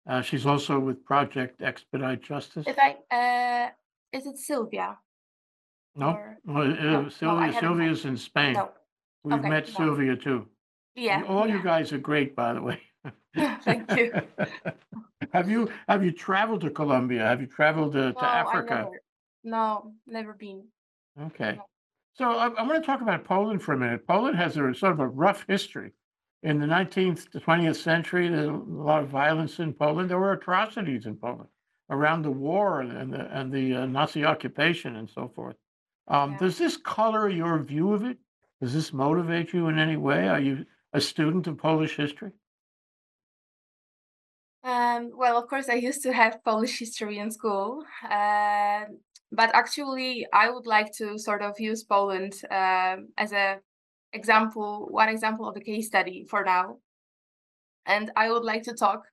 Uh, 0.10 0.22
she's 0.22 0.46
also 0.46 0.80
with 0.80 1.04
Project 1.04 1.62
Expedite 1.62 2.24
Justice. 2.24 2.66
If 2.66 2.78
I, 2.80 2.96
uh, 3.14 4.18
is 4.18 4.26
it 4.26 4.38
Sylvia? 4.38 4.98
No, 5.96 6.08
Or- 6.12 6.38
well, 6.46 6.72
uh, 6.72 6.76
no, 6.76 7.06
I 7.06 7.10
Sylvia 7.10 7.46
haven't 7.48 7.60
Sylvia's 7.60 8.06
in 8.06 8.18
Spain. 8.18 8.54
No. 8.54 8.72
We've 9.24 9.34
okay, 9.40 9.50
met 9.50 9.68
no. 9.68 9.74
Sylvia 9.74 10.16
too. 10.16 10.48
Yeah. 10.96 11.24
All 11.28 11.48
you 11.48 11.62
guys 11.62 11.92
are 11.92 11.98
great, 12.00 12.36
by 12.36 12.54
the 12.54 12.62
way. 12.62 12.82
Thank 13.64 13.92
you. 13.98 14.14
Have 15.34 15.50
you 15.50 15.70
have 15.88 16.04
you 16.04 16.12
traveled 16.12 16.62
to 16.62 16.70
Colombia? 16.70 17.22
Have 17.22 17.40
you 17.42 17.48
traveled 17.48 17.94
to, 17.94 18.12
to 18.12 18.22
No, 18.22 18.28
I 18.28 18.40
Africa? 18.40 18.76
never. 18.76 19.02
No, 19.44 19.94
never 20.06 20.34
been. 20.34 20.66
Okay. 21.28 21.56
No. 21.58 21.66
So 22.14 22.26
I, 22.26 22.48
I 22.50 22.64
want 22.64 22.82
to 22.82 22.86
talk 22.86 23.02
about 23.02 23.24
Poland 23.24 23.62
for 23.62 23.74
a 23.74 23.78
minute. 23.78 24.06
Poland 24.08 24.38
has 24.38 24.58
a 24.58 24.74
sort 24.74 24.92
of 24.94 25.00
a 25.00 25.08
rough 25.08 25.46
history. 25.48 25.92
In 26.44 26.60
the 26.60 26.66
19th 26.66 27.30
to 27.32 27.40
20th 27.40 27.76
century, 27.78 28.28
there 28.28 28.52
was 28.52 28.68
a 28.68 28.84
lot 28.84 29.04
of 29.04 29.10
violence 29.10 29.60
in 29.60 29.74
Poland. 29.74 30.10
There 30.10 30.20
were 30.20 30.34
atrocities 30.34 31.06
in 31.06 31.16
Poland 31.16 31.50
around 31.90 32.24
the 32.24 32.32
war 32.32 32.82
and 32.82 33.14
the, 33.14 33.38
and 33.38 33.52
the 33.52 33.76
uh, 33.76 33.86
Nazi 33.86 34.26
occupation 34.26 34.96
and 34.96 35.10
so 35.10 35.32
forth. 35.36 35.56
Um, 36.08 36.32
Yeah. 36.32 36.38
Does 36.40 36.58
this 36.58 36.78
color 36.78 37.30
your 37.30 37.60
view 37.60 37.94
of 37.94 38.04
it? 38.04 38.18
Does 38.62 38.74
this 38.74 38.92
motivate 38.92 39.54
you 39.54 39.68
in 39.68 39.78
any 39.80 39.98
way? 39.98 40.28
Are 40.28 40.40
you 40.40 40.66
a 40.94 41.02
student 41.02 41.48
of 41.48 41.58
Polish 41.58 41.96
history? 41.96 42.32
Um, 44.64 45.12
well, 45.16 45.38
of 45.38 45.48
course, 45.48 45.70
I 45.70 45.74
used 45.74 46.04
to 46.04 46.14
have 46.14 46.44
Polish 46.44 46.78
history 46.78 47.18
in 47.18 47.32
school, 47.32 47.84
uh, 48.08 48.86
but 49.32 49.54
actually, 49.54 50.28
I 50.34 50.50
would 50.50 50.66
like 50.66 50.92
to 50.98 51.18
sort 51.18 51.42
of 51.42 51.60
use 51.60 51.84
Poland 51.84 52.34
um, 52.52 53.10
as 53.18 53.32
a 53.32 53.60
example, 54.14 54.88
one 54.92 55.10
example 55.10 55.48
of 55.48 55.56
a 55.56 55.62
case 55.62 55.88
study 55.88 56.26
for 56.30 56.44
now, 56.44 56.78
and 57.86 58.12
I 58.16 58.30
would 58.30 58.44
like 58.44 58.64
to 58.64 58.74
talk 58.74 59.06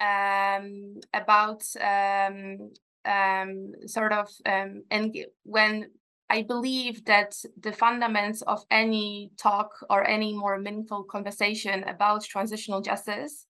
um, 0.00 1.00
about 1.14 1.62
um, 1.80 2.70
um, 3.04 3.72
sort 3.86 4.12
of 4.12 4.28
um, 4.44 4.82
and 4.90 5.16
when 5.44 5.90
I 6.28 6.42
believe 6.42 7.04
that 7.06 7.34
the 7.60 7.72
fundamentals 7.72 8.42
of 8.42 8.64
any 8.70 9.32
talk 9.38 9.70
or 9.88 10.06
any 10.06 10.34
more 10.34 10.58
meaningful 10.58 11.04
conversation 11.04 11.84
about 11.84 12.24
transitional 12.24 12.80
justice 12.80 13.46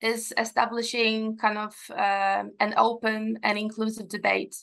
is 0.00 0.32
establishing 0.38 1.36
kind 1.36 1.58
of 1.58 1.74
um, 1.90 2.52
an 2.60 2.74
open 2.76 3.38
and 3.42 3.58
inclusive 3.58 4.08
debate 4.08 4.56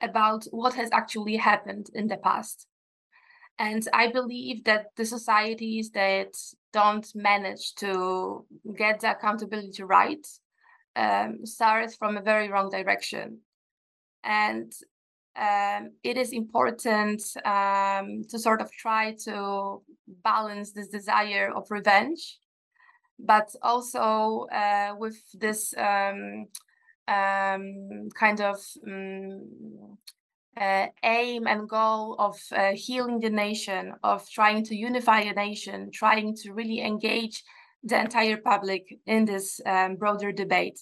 about 0.00 0.44
what 0.50 0.74
has 0.74 0.90
actually 0.92 1.36
happened 1.36 1.88
in 1.94 2.06
the 2.06 2.16
past. 2.16 2.66
And 3.58 3.86
I 3.92 4.10
believe 4.10 4.64
that 4.64 4.86
the 4.96 5.04
societies 5.04 5.90
that 5.90 6.34
don't 6.72 7.06
manage 7.14 7.74
to 7.76 8.46
get 8.76 9.00
the 9.00 9.10
accountability 9.10 9.82
right 9.82 10.26
um, 10.96 11.44
start 11.44 11.92
from 11.98 12.16
a 12.16 12.22
very 12.22 12.48
wrong 12.48 12.70
direction. 12.70 13.40
And 14.24 14.72
um, 15.36 15.92
it 16.02 16.16
is 16.16 16.32
important 16.32 17.22
um, 17.44 18.22
to 18.30 18.38
sort 18.38 18.60
of 18.60 18.72
try 18.72 19.14
to 19.24 19.82
balance 20.24 20.72
this 20.72 20.88
desire 20.88 21.52
of 21.54 21.70
revenge 21.70 22.38
but 23.24 23.50
also 23.62 24.46
uh, 24.52 24.94
with 24.98 25.18
this 25.34 25.74
um, 25.76 26.46
kind 27.10 28.40
of 28.40 28.56
um, 28.86 29.98
uh, 30.56 30.86
aim 31.02 31.46
and 31.46 31.68
goal 31.68 32.16
of 32.18 32.36
uh, 32.52 32.72
healing 32.74 33.20
the 33.20 33.30
nation, 33.30 33.94
of 34.02 34.28
trying 34.28 34.64
to 34.64 34.74
unify 34.74 35.20
a 35.20 35.32
nation, 35.32 35.90
trying 35.92 36.34
to 36.36 36.52
really 36.52 36.80
engage 36.80 37.42
the 37.82 37.98
entire 37.98 38.36
public 38.36 38.98
in 39.06 39.24
this 39.24 39.60
um, 39.66 39.96
broader 39.96 40.32
debate. 40.32 40.78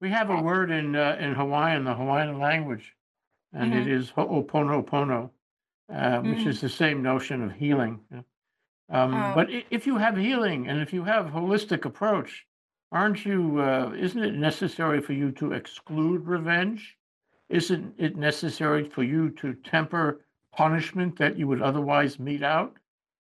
We 0.00 0.10
have 0.10 0.30
a 0.30 0.42
word 0.42 0.70
in 0.70 0.94
uh, 0.94 1.16
in 1.18 1.34
Hawaiian, 1.34 1.84
the 1.84 1.94
Hawaiian 1.94 2.38
language, 2.38 2.94
and 3.52 3.74
it 3.74 3.86
is 3.86 4.10
ho'oponopono, 4.10 5.30
uh, 5.88 6.20
which 6.20 6.40
Mhm. 6.40 6.46
is 6.46 6.60
the 6.60 6.68
same 6.68 7.02
notion 7.02 7.42
of 7.42 7.52
healing. 7.52 8.00
Um, 8.90 9.14
Oh. 9.14 9.34
but 9.34 9.48
if 9.70 9.86
you 9.86 9.96
have 9.96 10.16
healing 10.16 10.68
and 10.68 10.80
if 10.80 10.92
you 10.92 11.04
have 11.04 11.26
holistic 11.26 11.84
approach, 11.86 12.46
aren't 12.94 13.26
you? 13.26 13.60
Uh, 13.60 13.92
isn't 13.98 14.22
it 14.22 14.34
necessary 14.36 15.02
for 15.02 15.12
you 15.12 15.32
to 15.32 15.52
exclude 15.52 16.26
revenge? 16.26 16.96
Isn't 17.48 17.92
it 17.98 18.16
necessary 18.16 18.88
for 18.88 19.02
you 19.02 19.30
to 19.30 19.54
temper 19.54 20.24
punishment 20.52 21.18
that 21.18 21.36
you 21.36 21.48
would 21.48 21.60
otherwise 21.60 22.20
mete 22.20 22.44
out? 22.44 22.76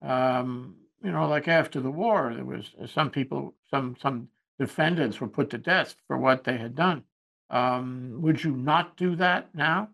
Um, 0.00 0.74
you 1.04 1.12
know, 1.12 1.28
like 1.28 1.48
after 1.48 1.80
the 1.80 1.90
war, 1.90 2.32
there 2.34 2.44
was 2.44 2.74
uh, 2.82 2.86
some 2.86 3.10
people, 3.10 3.54
some 3.70 3.94
some 4.00 4.28
defendants 4.58 5.20
were 5.20 5.28
put 5.28 5.50
to 5.50 5.58
death 5.58 5.94
for 6.06 6.16
what 6.16 6.44
they 6.44 6.56
had 6.56 6.74
done. 6.74 7.04
Um, 7.50 8.18
would 8.22 8.42
you 8.42 8.52
not 8.56 8.96
do 8.96 9.14
that 9.16 9.54
now? 9.54 9.90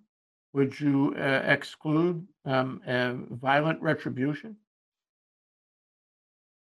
Would 0.52 0.78
you 0.78 1.14
uh, 1.18 1.42
exclude 1.44 2.26
um, 2.44 2.80
uh, 2.86 3.14
violent 3.30 3.82
retribution? 3.82 4.56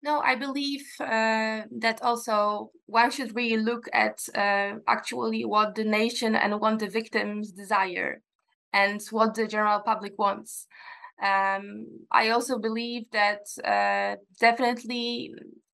No, 0.06 0.20
I 0.20 0.36
believe 0.36 0.86
uh, 1.00 1.62
that 1.80 1.98
also 2.00 2.70
why 2.86 3.08
should 3.08 3.32
we 3.34 3.56
look 3.56 3.88
at 3.92 4.20
uh, 4.36 4.78
actually 4.86 5.44
what 5.44 5.74
the 5.74 5.82
nation 5.82 6.36
and 6.36 6.60
what 6.60 6.78
the 6.78 6.86
victims 6.86 7.50
desire 7.50 8.22
and 8.72 9.02
what 9.10 9.34
the 9.34 9.48
general 9.48 9.80
public 9.80 10.16
wants. 10.16 10.68
Um, 11.20 11.86
I 12.12 12.28
also 12.28 12.56
believe 12.56 13.06
that 13.10 13.46
uh, 13.64 14.14
definitely 14.38 15.32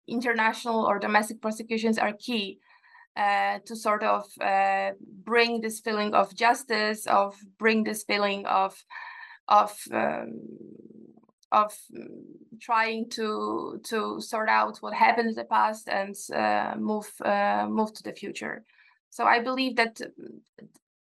international 0.08 0.86
or 0.86 0.98
domestic 0.98 1.42
prosecutions 1.42 1.98
are 1.98 2.14
key 2.14 2.58
uh, 3.14 3.58
to 3.66 3.76
sort 3.76 4.02
of 4.02 4.24
uh, 4.40 4.92
bring 5.24 5.60
this 5.60 5.80
feeling 5.80 6.14
of 6.14 6.34
justice, 6.34 7.06
of 7.06 7.36
bring 7.58 7.84
this 7.84 8.02
feeling 8.02 8.46
of 8.46 8.82
of 9.48 9.76
um, 9.92 10.40
of 11.52 11.73
mm, 11.94 12.06
trying 12.61 13.09
to 13.11 13.80
to 13.85 14.21
sort 14.21 14.49
out 14.49 14.78
what 14.78 14.94
happened 14.94 15.28
in 15.28 15.35
the 15.35 15.44
past 15.44 15.88
and 15.88 16.16
uh, 16.35 16.75
move 16.78 17.11
uh, 17.25 17.66
move 17.68 17.92
to 17.94 18.02
the 18.02 18.12
future. 18.12 18.64
So 19.11 19.25
I 19.25 19.40
believe 19.40 19.76
that 19.76 19.97
mm, 19.97 20.40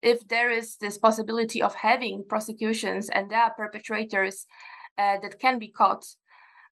if 0.02 0.28
there 0.28 0.50
is 0.50 0.78
this 0.78 0.98
possibility 0.98 1.62
of 1.62 1.76
having 1.76 2.24
prosecutions 2.28 3.10
and 3.10 3.30
there 3.30 3.44
are 3.44 3.54
perpetrators 3.54 4.46
uh, 4.98 5.18
that 5.22 5.40
can 5.40 5.60
be 5.60 5.68
caught, 5.68 6.06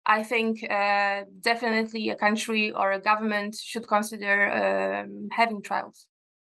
I 0.05 0.23
think 0.23 0.63
uh, 0.69 1.23
definitely 1.41 2.09
a 2.09 2.15
country 2.15 2.71
or 2.71 2.93
a 2.93 2.99
government 2.99 3.55
should 3.55 3.87
consider 3.87 4.51
um, 4.51 5.27
having 5.31 5.61
trials. 5.61 6.07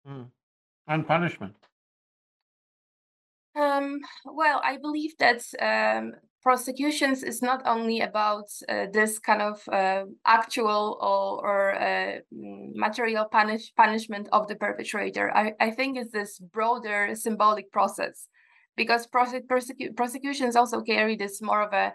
Mm. 0.06 0.26
And 0.86 1.06
punishment. 1.06 1.54
Um, 3.56 4.00
well, 4.24 4.60
I 4.64 4.78
believe 4.78 5.12
that 5.18 5.42
um, 5.60 6.12
prosecutions 6.42 7.22
is 7.22 7.40
not 7.40 7.62
only 7.66 8.00
about 8.00 8.48
uh, 8.68 8.86
this 8.92 9.18
kind 9.18 9.40
of 9.40 9.62
uh, 9.68 10.04
actual 10.26 10.98
or, 11.00 11.46
or 11.46 11.74
uh, 11.74 12.18
mm, 12.34 12.74
material 12.74 13.26
punish 13.30 13.72
punishment 13.76 14.28
of 14.32 14.48
the 14.48 14.56
perpetrator. 14.56 15.34
I, 15.34 15.52
I 15.60 15.70
think 15.70 15.96
it's 15.96 16.12
this 16.12 16.38
broader 16.38 17.14
symbolic 17.14 17.70
process 17.70 18.28
because 18.76 19.06
prosec 19.06 19.46
persecu 19.46 19.96
prosecutions 19.96 20.56
also 20.56 20.82
carry 20.82 21.16
this 21.16 21.40
more 21.40 21.62
of 21.62 21.72
a 21.72 21.92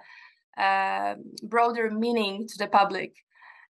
uh, 0.61 1.15
broader 1.43 1.91
meaning 1.91 2.47
to 2.47 2.57
the 2.57 2.67
public. 2.67 3.11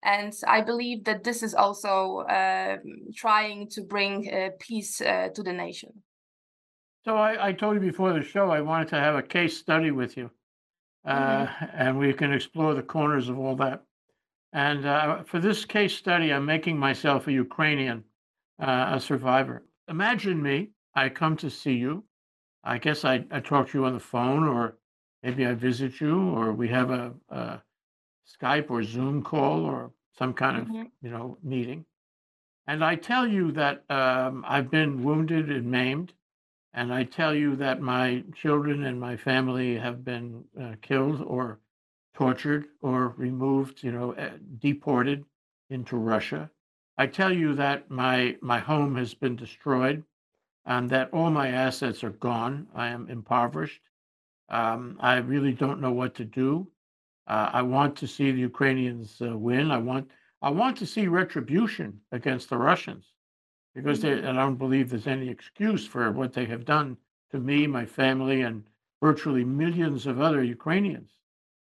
And 0.04 0.34
I 0.48 0.62
believe 0.62 1.06
that 1.06 1.24
this 1.24 1.42
is 1.42 1.56
also 1.56 2.26
um 2.28 2.80
trying 3.16 3.70
to 3.70 3.82
bring 3.82 4.14
uh, 4.32 4.50
peace 4.60 5.02
uh, 5.02 5.30
to 5.36 5.44
the 5.44 5.54
nation. 5.54 6.05
So 7.06 7.16
I, 7.18 7.50
I 7.50 7.52
told 7.54 7.76
you 7.76 7.82
before 7.82 8.14
the 8.14 8.24
show 8.24 8.50
I 8.50 8.62
wanted 8.62 8.88
to 8.90 9.00
have 9.00 9.14
a 9.16 9.22
case 9.22 9.56
study 9.56 9.92
with 9.92 10.18
you, 10.18 10.32
uh, 11.06 11.46
and 11.74 12.00
we 12.00 12.12
can 12.14 12.34
explore 12.34 12.74
the 12.74 12.82
corners 12.82 13.30
of 13.30 13.38
all 13.38 13.56
that. 13.58 13.84
And 14.54 14.88
uh, 14.88 15.24
for 15.24 15.40
this 15.40 15.66
case 15.66 15.96
study, 15.96 16.34
I'm 16.34 16.46
making 16.46 16.80
myself 16.80 17.28
a 17.28 17.32
Ukrainian, 17.32 18.04
uh, 18.60 18.94
a 18.94 19.00
survivor. 19.00 19.64
Imagine 19.88 20.42
me. 20.42 20.72
I 20.96 21.10
come 21.10 21.38
to 21.38 21.50
see 21.52 21.74
you. 21.74 22.06
I 22.64 22.80
guess 22.80 23.06
I, 23.06 23.24
I 23.30 23.40
talk 23.40 23.70
to 23.70 23.78
you 23.78 23.86
on 23.86 23.94
the 23.94 24.00
phone, 24.00 24.48
or 24.48 24.78
maybe 25.22 25.46
I 25.46 25.54
visit 25.54 26.02
you, 26.02 26.30
or 26.30 26.54
we 26.54 26.70
have 26.70 26.90
a, 26.90 27.14
a 27.30 27.62
Skype 28.26 28.72
or 28.72 28.82
Zoom 28.82 29.22
call 29.22 29.64
or 29.64 29.92
some 30.18 30.34
kind 30.34 30.58
of, 30.58 30.68
Mhm. 30.68 30.90
you 31.04 31.12
know, 31.12 31.38
meeting. 31.44 31.86
And 32.66 32.84
I 32.84 32.96
tell 32.96 33.28
you 33.28 33.52
that 33.52 33.84
um, 33.92 34.44
I've 34.48 34.72
been 34.72 35.04
wounded 35.04 35.52
and 35.52 35.70
maimed. 35.70 36.14
And 36.76 36.94
I 36.94 37.06
tell 37.06 37.34
you 37.34 37.56
that 37.56 37.80
my 37.80 38.22
children 38.36 38.84
and 38.84 39.00
my 39.00 39.16
family 39.16 39.78
have 39.78 40.04
been 40.04 40.44
uh, 40.62 40.74
killed 40.82 41.22
or 41.22 41.62
tortured 42.14 42.66
or 42.82 43.14
removed, 43.16 43.82
you 43.82 43.94
know, 43.94 44.14
uh, 44.16 44.32
deported 44.60 45.24
into 45.70 45.96
Russia. 45.96 46.52
I 46.98 47.08
tell 47.08 47.32
you 47.32 47.56
that 47.56 47.90
my 47.90 48.36
my 48.42 48.60
home 48.60 48.98
has 48.98 49.14
been 49.14 49.38
destroyed 49.38 50.04
and 50.66 50.90
that 50.90 51.14
all 51.14 51.30
my 51.30 51.48
assets 51.48 52.04
are 52.04 52.18
gone. 52.30 52.68
I 52.76 52.90
am 52.90 53.10
impoverished. 53.10 53.82
Um, 54.50 54.98
I 55.00 55.16
really 55.16 55.54
don't 55.54 55.80
know 55.80 55.94
what 55.94 56.14
to 56.16 56.26
do. 56.26 56.68
Uh, 57.26 57.52
I 57.54 57.62
want 57.62 57.96
to 57.98 58.08
see 58.08 58.32
the 58.32 58.48
Ukrainians 58.52 59.22
uh, 59.22 59.38
win. 59.38 59.72
I 59.72 59.78
want 59.78 60.12
I 60.42 60.50
want 60.50 60.76
to 60.80 60.86
see 60.86 61.08
retribution 61.08 62.02
against 62.12 62.50
the 62.50 62.58
Russians 62.58 63.15
because 63.76 64.02
they, 64.02 64.14
Mhm. 64.14 64.24
I 64.24 64.34
don't 64.34 64.58
believe 64.58 64.90
there's 64.90 65.08
any 65.08 65.30
excuse 65.30 65.88
for 65.88 66.12
what 66.12 66.34
they 66.34 66.46
have 66.48 66.66
done 66.66 66.98
to 67.32 67.40
me, 67.40 67.68
my 67.68 67.86
family, 67.86 68.42
and 68.42 68.66
virtually 69.02 69.46
millions 69.46 70.08
of 70.08 70.22
other 70.22 70.44
Ukrainians. 70.44 71.12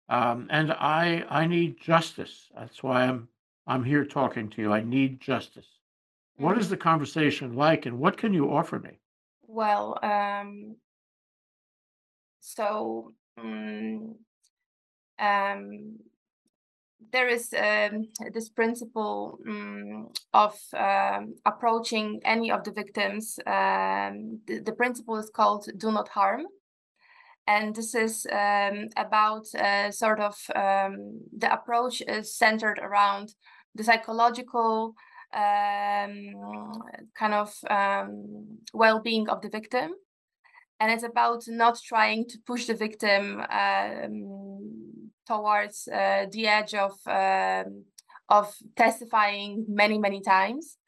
Um, 0.09 0.49
and 0.51 0.73
I 0.73 1.25
I 1.31 1.47
need 1.47 1.79
justice. 1.81 2.51
That's 2.55 2.83
why 2.83 3.05
I'm 3.05 3.29
I'm 3.67 3.85
here 3.85 4.05
talking 4.05 4.51
to 4.51 4.63
you. 4.63 4.73
I 4.73 4.83
need 4.83 5.21
justice. 5.21 5.81
What 6.37 6.59
is 6.59 6.69
Mhm. 6.69 6.71
the 6.71 6.79
conversation 6.79 7.55
like, 7.55 7.87
and 7.87 8.01
what 8.01 8.17
can 8.19 8.35
you 8.35 8.51
offer 8.53 8.79
me? 8.81 9.01
Well, 9.49 9.99
um, 10.05 10.77
so 12.41 13.15
mm, 13.39 14.15
um, 15.19 15.99
there 17.13 17.29
is 17.29 17.55
um, 17.55 18.09
this 18.33 18.49
principle 18.49 19.39
mm, 19.47 20.07
of 20.33 20.59
um, 20.77 21.35
approaching 21.45 22.21
any 22.25 22.51
of 22.51 22.65
the 22.65 22.73
victims. 22.73 23.39
Um, 23.47 24.41
the, 24.47 24.61
the 24.65 24.73
principle 24.73 25.17
is 25.17 25.31
called 25.31 25.69
"do 25.77 25.93
not 25.93 26.09
harm," 26.09 26.47
and 27.47 27.75
this 27.75 27.95
is 27.95 28.27
um, 28.33 28.89
about 28.97 29.47
uh, 29.55 29.91
sort 29.91 30.21
of 30.21 30.37
um, 30.55 31.21
the 31.37 31.53
approach 31.53 32.03
is 32.03 32.35
centered 32.35 32.79
around 32.79 33.35
the 33.75 33.85
psychological 33.85 34.95
kind 35.31 36.35
of 37.35 37.53
um, 37.69 38.59
well-being 38.73 39.29
of 39.29 39.43
the 39.43 39.51
victim 39.51 39.91
and 40.81 40.93
it's 40.93 41.03
about 41.03 41.43
not 41.49 41.79
trying 41.85 42.27
to 42.29 42.39
push 42.47 42.67
the 42.67 42.75
victim 42.75 43.43
towards 45.29 45.89
uh, 45.89 46.27
the 46.33 46.47
edge 46.49 46.75
of 46.75 46.93
um, 47.07 47.85
of 48.29 48.47
testifying 48.77 49.65
many 49.69 49.99
many 49.99 50.21
times. 50.23 50.79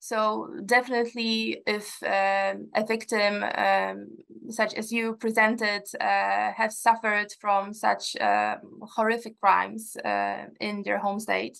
So 0.00 0.48
definitely 0.64 1.62
if 1.66 2.00
um, 2.04 2.68
a 2.74 2.84
victim 2.86 3.42
um, 3.42 4.06
such 4.48 4.74
as 4.74 4.92
you 4.92 5.16
presented 5.16 5.82
uh, 6.00 6.52
have 6.56 6.72
suffered 6.72 7.32
from 7.40 7.74
such 7.74 8.16
uh, 8.16 8.56
horrific 8.94 9.40
crimes 9.40 9.96
uh, 10.04 10.44
in 10.60 10.82
their 10.84 10.98
home 10.98 11.18
state 11.18 11.58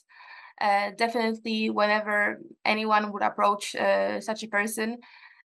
uh, 0.60 0.90
definitely 0.96 1.70
whenever 1.70 2.40
anyone 2.64 3.12
would 3.12 3.22
approach 3.22 3.74
uh, 3.74 4.20
such 4.20 4.42
a 4.44 4.48
person 4.48 4.98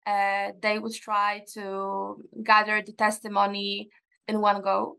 they 0.06 0.77
would 0.79 0.93
try 0.93 1.41
to 1.53 2.17
gather 2.43 2.82
the 2.82 2.93
testimony 2.93 3.89
in 4.27 4.39
one 4.39 4.62
go 4.62 4.97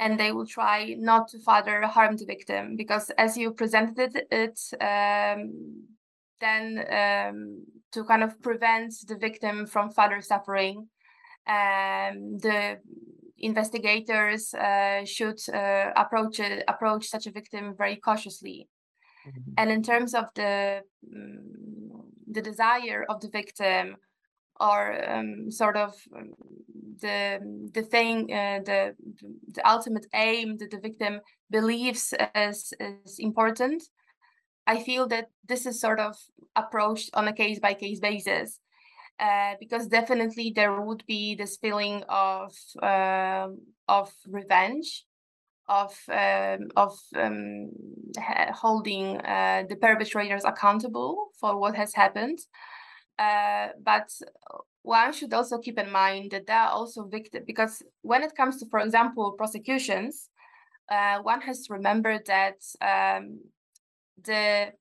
and 0.00 0.18
they 0.18 0.32
will 0.32 0.46
try 0.46 0.94
not 0.98 1.28
to 1.28 1.38
further 1.38 1.82
harm 1.82 2.16
the 2.16 2.24
victim 2.24 2.74
because 2.76 3.10
as 3.24 3.36
you 3.36 3.52
presented 3.52 4.12
it, 4.30 4.58
um, 4.80 5.52
then 6.40 6.64
um, 7.00 7.64
to 7.92 8.02
kind 8.04 8.22
of 8.22 8.40
prevent 8.40 8.92
the 9.06 9.16
victim 9.16 9.66
from 9.66 9.90
further 9.90 10.20
suffering 10.22 10.88
um, 11.46 12.38
the 12.46 12.78
investigators 13.38 14.54
uh, 14.54 15.04
should 15.04 15.40
uh, 15.52 15.90
approach 15.96 16.40
it, 16.40 16.64
approach 16.68 17.06
such 17.08 17.26
a 17.26 17.30
victim 17.30 17.74
very 17.76 17.96
cautiously 17.96 18.68
Mhm. 19.26 19.54
and 19.58 19.70
in 19.70 19.82
terms 19.82 20.14
of 20.14 20.26
the 20.34 20.82
mm, 21.04 22.04
the 22.26 22.42
desire 22.42 23.04
of 23.08 23.20
the 23.20 23.28
victim 23.28 23.96
or 24.58 24.80
um, 25.10 25.50
sort 25.50 25.76
of 25.76 25.92
um, 26.16 26.32
the 27.00 27.70
the 27.74 27.82
thing 27.82 28.32
uh, 28.32 28.60
the 28.64 28.94
the 29.54 29.68
ultimate 29.68 30.06
aim 30.14 30.56
that 30.58 30.70
the 30.70 30.78
victim 30.78 31.20
believes 31.50 32.14
is 32.34 32.72
is 32.80 33.18
important 33.18 33.82
i 34.66 34.78
feel 34.78 35.06
that 35.06 35.28
this 35.46 35.66
is 35.66 35.80
sort 35.80 36.00
of 36.00 36.16
approached 36.56 37.10
on 37.14 37.28
a 37.28 37.32
case 37.32 37.58
by 37.58 37.74
case 37.74 38.00
basis 38.00 38.60
uh, 39.18 39.54
because 39.60 39.86
definitely 39.86 40.52
there 40.54 40.80
would 40.80 41.04
be 41.06 41.34
this 41.34 41.56
feeling 41.56 42.02
of 42.08 42.54
um 42.82 43.58
of 43.88 44.12
revenge 44.26 45.04
of 45.70 45.96
um, 46.08 46.68
of 46.76 46.98
um, 47.14 47.70
holding 48.52 49.18
uh, 49.18 49.62
the 49.68 49.76
perpetrators 49.76 50.44
accountable 50.44 51.28
for 51.38 51.56
what 51.56 51.76
has 51.76 51.94
happened. 51.94 52.38
Uh, 53.18 53.68
but 53.82 54.10
one 54.82 55.12
should 55.12 55.32
also 55.34 55.58
keep 55.58 55.78
in 55.78 55.90
mind 55.90 56.30
that 56.30 56.46
there 56.46 56.58
are 56.58 56.70
also 56.70 57.04
victims 57.04 57.44
because 57.46 57.82
when 58.02 58.22
it 58.22 58.34
comes 58.34 58.58
to, 58.58 58.66
for 58.66 58.80
example, 58.80 59.32
prosecutions, 59.32 60.30
uh, 60.90 61.18
one 61.22 61.40
has 61.42 61.66
to 61.66 61.74
remember 61.74 62.18
that 62.26 62.56
um, 62.80 63.40
the 64.24 64.72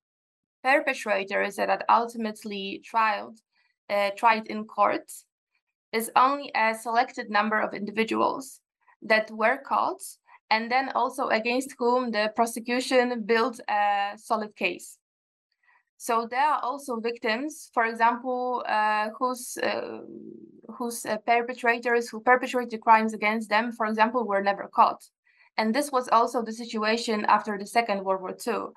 perpetrators 0.64 1.56
that 1.56 1.70
are 1.70 1.84
ultimately 1.90 2.82
tried 2.84 3.28
uh, 3.90 4.12
tried 4.18 4.48
in 4.48 4.66
court 4.66 5.12
is 5.92 6.12
only 6.16 6.52
a 6.56 6.76
selected 6.76 7.30
number 7.30 7.60
of 7.60 7.74
individuals 7.74 8.62
that 9.02 9.32
were 9.32 9.58
caught 9.58 10.02
and 10.52 10.72
then 10.72 10.90
also 10.90 11.28
against 11.28 11.76
whom 11.78 12.12
the 12.12 12.32
prosecution 12.36 13.24
built 13.26 13.60
a 13.70 14.12
solid 14.18 14.56
case. 14.56 14.98
So 16.02 16.26
there 16.32 16.48
are 16.48 16.62
also 16.64 17.02
victims, 17.02 17.70
for 17.74 17.84
example, 17.84 18.64
uh, 18.66 19.10
whose 19.20 19.58
uh, 19.62 20.00
whose 20.78 21.06
uh, 21.06 21.18
perpetrators 21.26 22.08
who 22.08 22.22
perpetrated 22.22 22.80
crimes 22.80 23.14
against 23.14 23.50
them, 23.50 23.74
for 23.74 23.86
example, 23.86 24.26
were 24.26 24.42
never 24.42 24.70
caught. 24.74 25.04
And 25.58 25.76
this 25.76 25.92
was 25.92 26.08
also 26.08 26.42
the 26.42 26.54
situation 26.54 27.26
after 27.26 27.58
the 27.58 27.66
Second 27.66 28.06
World 28.06 28.22
War 28.22 28.38
II. 28.48 28.72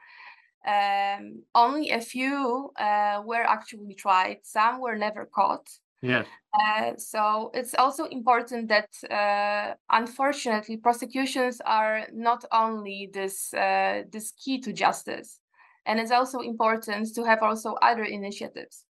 Um, 0.67 1.45
only 1.55 1.91
a 1.91 2.01
few 2.01 2.73
uh, 2.77 3.23
were 3.25 3.45
actually 3.45 3.95
tried. 3.95 4.39
Some 4.43 4.81
were 4.81 4.97
never 4.97 5.27
caught. 5.27 5.69
Yes. 6.01 6.27
Uh, 6.53 6.97
so 6.97 7.53
it's 7.55 7.77
also 7.77 8.07
important 8.07 8.69
that, 8.69 8.91
uh, 9.09 9.75
unfortunately, 9.91 10.77
prosecutions 10.79 11.61
are 11.65 12.09
not 12.13 12.45
only 12.51 13.11
this 13.13 13.55
uh, 13.55 14.03
this 14.11 14.33
key 14.33 14.61
to 14.63 14.73
justice, 14.73 15.39
and 15.87 16.01
it's 16.01 16.11
also 16.13 16.41
important 16.41 17.15
to 17.15 17.25
have 17.25 17.43
also 17.43 17.75
other 17.83 18.05
initiatives. 18.05 18.87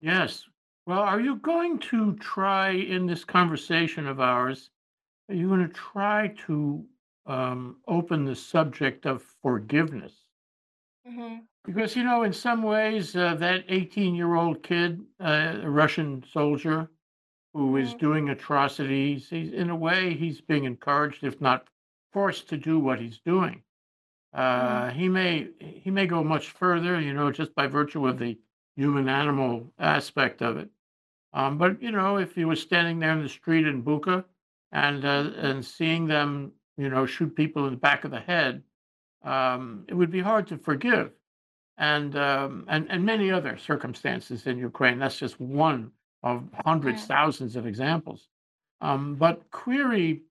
Yes. 0.00 0.48
Well, 0.86 1.02
are 1.02 1.20
you 1.20 1.36
going 1.36 1.78
to 1.90 2.16
try 2.16 2.70
in 2.70 3.06
this 3.06 3.24
conversation 3.24 4.08
of 4.08 4.18
ours, 4.18 4.70
are 5.28 5.34
you 5.36 5.48
going 5.48 5.66
to 5.66 5.74
try 5.74 6.28
to 6.46 6.88
um, 7.26 7.82
open 7.88 8.24
the 8.24 8.36
subject 8.36 9.06
of 9.06 9.22
forgiveness? 9.22 10.28
Mhm, 11.04 11.48
Because, 11.64 11.94
you 11.94 12.02
know, 12.02 12.24
in 12.24 12.32
some 12.32 12.64
ways, 12.64 13.14
uh, 13.14 13.36
that 13.36 13.64
18 13.68 14.16
year 14.16 14.34
old 14.34 14.64
kid, 14.64 15.06
uh, 15.20 15.60
a 15.62 15.70
Russian 15.70 16.24
soldier 16.24 16.90
who 17.54 17.76
is 17.76 17.94
mhm, 17.94 17.96
doing 17.96 18.28
atrocities, 18.30 19.30
he's, 19.30 19.52
in 19.52 19.70
a 19.70 19.76
way, 19.76 20.14
he's 20.14 20.40
being 20.40 20.64
encouraged, 20.64 21.24
if 21.24 21.40
not 21.40 21.68
forced 22.12 22.48
to 22.50 22.58
do 22.58 22.80
what 22.80 23.00
he's 23.00 23.20
doing. 23.20 23.64
Uh, 24.32 24.90
he 24.90 25.08
may 25.08 25.48
he 25.58 25.90
may 25.90 26.06
go 26.06 26.22
much 26.22 26.50
further, 26.50 27.00
you 27.00 27.14
know, 27.14 27.30
just 27.32 27.54
by 27.54 27.66
virtue 27.66 28.06
of 28.06 28.18
the 28.18 28.38
human 28.76 29.08
animal 29.08 29.72
aspect 29.78 30.42
of 30.42 30.56
it. 30.56 30.68
Um, 31.32 31.58
but 31.58 31.82
you 31.82 31.90
know, 31.90 32.18
if 32.18 32.34
he 32.34 32.44
was 32.44 32.60
standing 32.60 32.98
there 32.98 33.12
in 33.12 33.22
the 33.22 33.28
street 33.28 33.66
in 33.66 33.82
Bucha 33.82 34.24
and 34.72 35.04
uh, 35.04 35.30
and 35.36 35.64
seeing 35.64 36.06
them, 36.06 36.52
you 36.76 36.88
know, 36.88 37.06
shoot 37.06 37.34
people 37.34 37.66
in 37.66 37.74
the 37.74 37.78
back 37.80 38.04
of 38.04 38.10
the 38.10 38.20
head, 38.20 38.62
um, 39.24 39.84
it 39.88 39.94
would 39.94 40.10
be 40.10 40.20
hard 40.20 40.46
to 40.48 40.58
forgive. 40.58 41.10
And 41.78 42.16
um, 42.16 42.64
and 42.68 42.86
and 42.90 43.04
many 43.04 43.30
other 43.30 43.56
circumstances 43.56 44.46
in 44.46 44.58
Ukraine. 44.58 44.98
That's 44.98 45.18
just 45.18 45.40
one 45.40 45.92
of 46.22 46.44
hundreds, 46.64 47.04
thousands 47.04 47.56
of 47.56 47.66
examples. 47.66 48.28
Um, 48.80 49.14
but 49.14 49.50
query, 49.50 50.22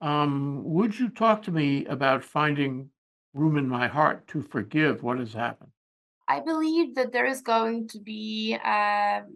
um, 0.00 0.62
would 0.64 0.98
you 0.98 1.08
talk 1.08 1.42
to 1.44 1.52
me 1.52 1.84
about 1.86 2.24
finding 2.24 2.90
room 3.34 3.56
in 3.56 3.68
my 3.68 3.86
heart 3.88 4.26
to 4.28 4.42
forgive 4.42 5.02
what 5.02 5.18
has 5.18 5.32
happened? 5.32 5.70
I 6.28 6.40
believe 6.40 6.94
that 6.94 7.12
there 7.12 7.26
is 7.26 7.40
going 7.40 7.88
to 7.88 7.98
be 7.98 8.56
um, 8.64 9.26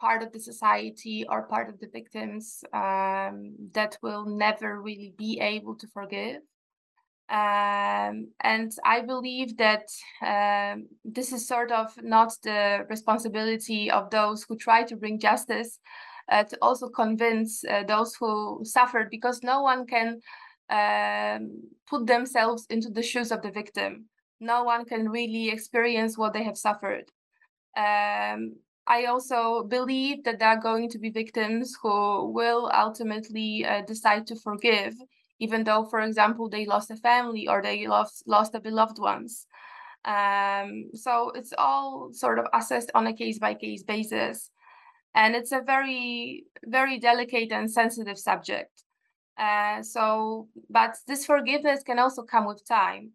part 0.00 0.22
of 0.22 0.32
the 0.32 0.40
society 0.40 1.26
or 1.28 1.42
part 1.42 1.68
of 1.68 1.78
the 1.78 1.88
victims 1.92 2.64
um, 2.72 3.54
that 3.72 3.98
will 4.02 4.24
never 4.24 4.80
really 4.80 5.14
be 5.18 5.40
able 5.40 5.76
to 5.76 5.86
forgive. 5.88 6.40
Um, 7.28 8.30
and 8.40 8.72
I 8.84 9.02
believe 9.06 9.56
that 9.58 9.86
um, 10.20 10.88
this 11.04 11.32
is 11.32 11.46
sort 11.46 11.70
of 11.70 11.86
not 12.02 12.32
the 12.42 12.86
responsibility 12.88 13.90
of 13.90 14.10
those 14.10 14.44
who 14.48 14.56
try 14.56 14.82
to 14.84 14.96
bring 14.96 15.20
justice 15.20 15.78
uh, 16.32 16.44
to 16.44 16.58
also 16.60 16.88
convince 16.88 17.62
uh, 17.64 17.84
those 17.84 18.16
who 18.18 18.60
suffered, 18.64 19.10
because 19.10 19.42
no 19.42 19.62
one 19.62 19.86
can 19.86 20.20
um, 20.70 21.62
put 21.88 22.06
themselves 22.06 22.66
into 22.70 22.90
the 22.90 23.02
shoes 23.02 23.32
of 23.32 23.42
the 23.42 23.50
victim. 23.50 24.06
No 24.40 24.64
one 24.64 24.84
can 24.84 25.08
really 25.08 25.50
experience 25.50 26.16
what 26.16 26.32
they 26.32 26.44
have 26.44 26.56
suffered. 26.56 27.04
Um, 27.76 28.56
I 28.86 29.04
also 29.04 29.64
believe 29.64 30.24
that 30.24 30.38
there 30.38 30.48
are 30.48 30.60
going 30.60 30.88
to 30.90 30.98
be 30.98 31.10
victims 31.10 31.76
who 31.82 32.30
will 32.32 32.70
ultimately 32.74 33.64
uh, 33.64 33.82
decide 33.82 34.26
to 34.28 34.36
forgive 34.36 34.94
even 35.40 35.64
though, 35.64 35.84
for 35.84 36.00
example, 36.00 36.48
they 36.48 36.66
lost 36.66 36.90
a 36.90 36.96
family 36.96 37.48
or 37.48 37.62
they 37.62 37.86
lost 37.86 38.22
lost 38.26 38.54
a 38.54 38.60
beloved 38.60 38.98
ones. 38.98 39.46
Um, 40.04 40.90
so 40.94 41.32
it's 41.34 41.52
all 41.58 42.10
sort 42.12 42.38
of 42.38 42.46
assessed 42.52 42.90
on 42.94 43.06
a 43.06 43.14
case 43.14 43.38
by 43.38 43.54
case 43.54 43.82
basis, 43.82 44.50
and 45.14 45.34
it's 45.34 45.52
a 45.52 45.60
very 45.60 46.44
very 46.64 46.98
delicate 46.98 47.52
and 47.52 47.70
sensitive 47.70 48.18
subject. 48.18 48.84
Uh, 49.38 49.82
so, 49.82 50.48
but 50.68 50.96
this 51.06 51.24
forgiveness 51.24 51.82
can 51.82 51.98
also 51.98 52.22
come 52.22 52.46
with 52.46 52.66
time. 52.66 53.12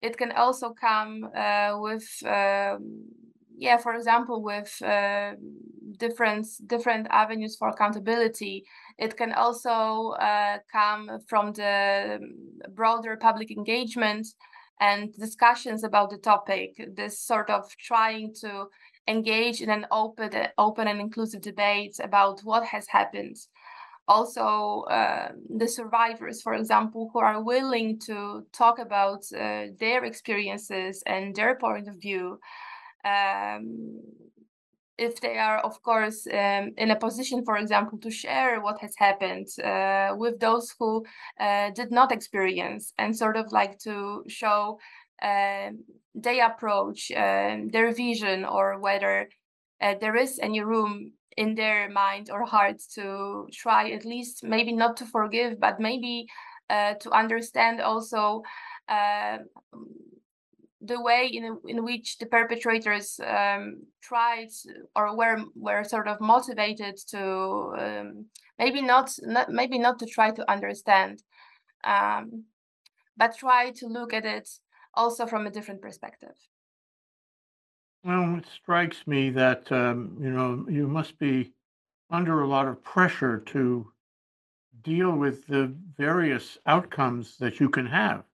It 0.00 0.16
can 0.16 0.32
also 0.32 0.72
come 0.72 1.28
uh, 1.36 1.76
with, 1.78 2.08
um, 2.24 3.04
yeah, 3.56 3.76
for 3.76 3.94
example, 3.94 4.42
with 4.42 4.80
uh, 4.82 5.32
different 5.98 6.46
different 6.66 7.08
avenues 7.10 7.56
for 7.56 7.68
accountability 7.68 8.64
it 8.98 9.16
can 9.16 9.32
also 9.32 10.10
uh, 10.20 10.58
come 10.70 11.20
from 11.28 11.52
the 11.52 12.18
broader 12.74 13.16
public 13.16 13.52
engagement 13.52 14.26
and 14.80 15.14
discussions 15.14 15.84
about 15.84 16.10
the 16.10 16.18
topic, 16.18 16.74
this 16.94 17.20
sort 17.20 17.48
of 17.48 17.64
trying 17.78 18.34
to 18.40 18.66
engage 19.06 19.62
in 19.62 19.70
an 19.70 19.86
open, 19.90 20.30
open 20.58 20.88
and 20.88 21.00
inclusive 21.00 21.42
debate 21.42 21.96
about 22.02 22.40
what 22.40 22.64
has 22.64 22.88
happened. 22.88 23.36
Also, 24.08 24.84
uh, 24.90 25.28
the 25.56 25.68
survivors, 25.68 26.40
for 26.40 26.54
example, 26.54 27.10
who 27.12 27.18
are 27.20 27.42
willing 27.42 27.98
to 28.00 28.46
talk 28.52 28.78
about 28.78 29.22
uh, 29.32 29.66
their 29.78 30.04
experiences 30.04 31.02
and 31.06 31.34
their 31.36 31.56
point 31.56 31.88
of 31.88 31.96
view, 32.00 32.40
um, 33.04 34.00
if 34.96 35.20
they 35.20 35.38
are, 35.38 35.58
of 35.58 35.80
course, 35.82 36.26
um, 36.26 36.72
in 36.76 36.90
a 36.90 36.96
position, 36.96 37.44
for 37.44 37.56
example, 37.56 37.98
to 37.98 38.10
share 38.10 38.60
what 38.60 38.80
has 38.80 38.94
happened 38.96 39.46
uh, 39.62 40.14
with 40.16 40.40
those 40.40 40.74
who 40.78 41.04
uh, 41.38 41.70
did 41.70 41.92
not 41.92 42.10
experience 42.10 42.92
and 42.98 43.16
sort 43.16 43.36
of 43.36 43.52
like 43.52 43.78
to 43.78 44.24
show 44.26 44.78
uh, 45.22 45.70
their 46.14 46.46
approach, 46.46 47.12
um, 47.12 47.68
their 47.68 47.92
vision, 47.92 48.44
or 48.44 48.80
whether 48.80 49.28
uh, 49.80 49.94
there 50.00 50.16
is 50.16 50.40
any 50.42 50.60
room 50.60 51.12
in 51.38 51.54
their 51.54 51.88
mind 51.88 52.30
or 52.32 52.44
heart 52.44 52.80
to 52.94 53.46
try 53.52 53.90
at 53.90 54.04
least 54.04 54.42
maybe 54.42 54.72
not 54.72 54.96
to 54.96 55.06
forgive, 55.06 55.60
but 55.60 55.78
maybe 55.78 56.26
uh, 56.68 56.94
to 56.94 57.10
understand 57.12 57.80
also 57.80 58.42
uh, 58.88 59.38
the 60.80 61.00
way 61.00 61.30
in, 61.32 61.58
in 61.66 61.84
which 61.84 62.18
the 62.18 62.26
perpetrators 62.26 63.20
um, 63.24 63.82
tried 64.02 64.48
or 64.96 65.16
were 65.16 65.38
were 65.54 65.84
sort 65.84 66.08
of 66.08 66.20
motivated 66.20 66.96
to 67.12 67.22
um, 67.78 68.26
maybe 68.58 68.82
not, 68.82 69.08
not 69.22 69.48
maybe 69.48 69.78
not 69.78 69.98
to 70.00 70.06
try 70.06 70.30
to 70.32 70.50
understand 70.50 71.22
um, 71.84 72.44
but 73.16 73.36
try 73.36 73.70
to 73.70 73.86
look 73.86 74.12
at 74.12 74.24
it 74.24 74.48
also 74.94 75.24
from 75.26 75.46
a 75.46 75.50
different 75.50 75.80
perspective 75.80 76.36
well 78.08 78.36
it 78.38 78.46
strikes 78.46 79.06
me 79.06 79.30
that 79.30 79.70
um, 79.72 80.16
you 80.20 80.30
know 80.30 80.66
you 80.68 80.88
must 80.88 81.18
be 81.18 81.52
under 82.10 82.42
a 82.42 82.48
lot 82.48 82.68
of 82.68 82.82
pressure 82.82 83.38
to 83.38 83.92
deal 84.82 85.12
with 85.12 85.46
the 85.46 85.72
various 85.96 86.58
outcomes 86.66 87.36
that 87.38 87.60
you 87.60 87.68
can 87.68 87.86
have 87.86 88.24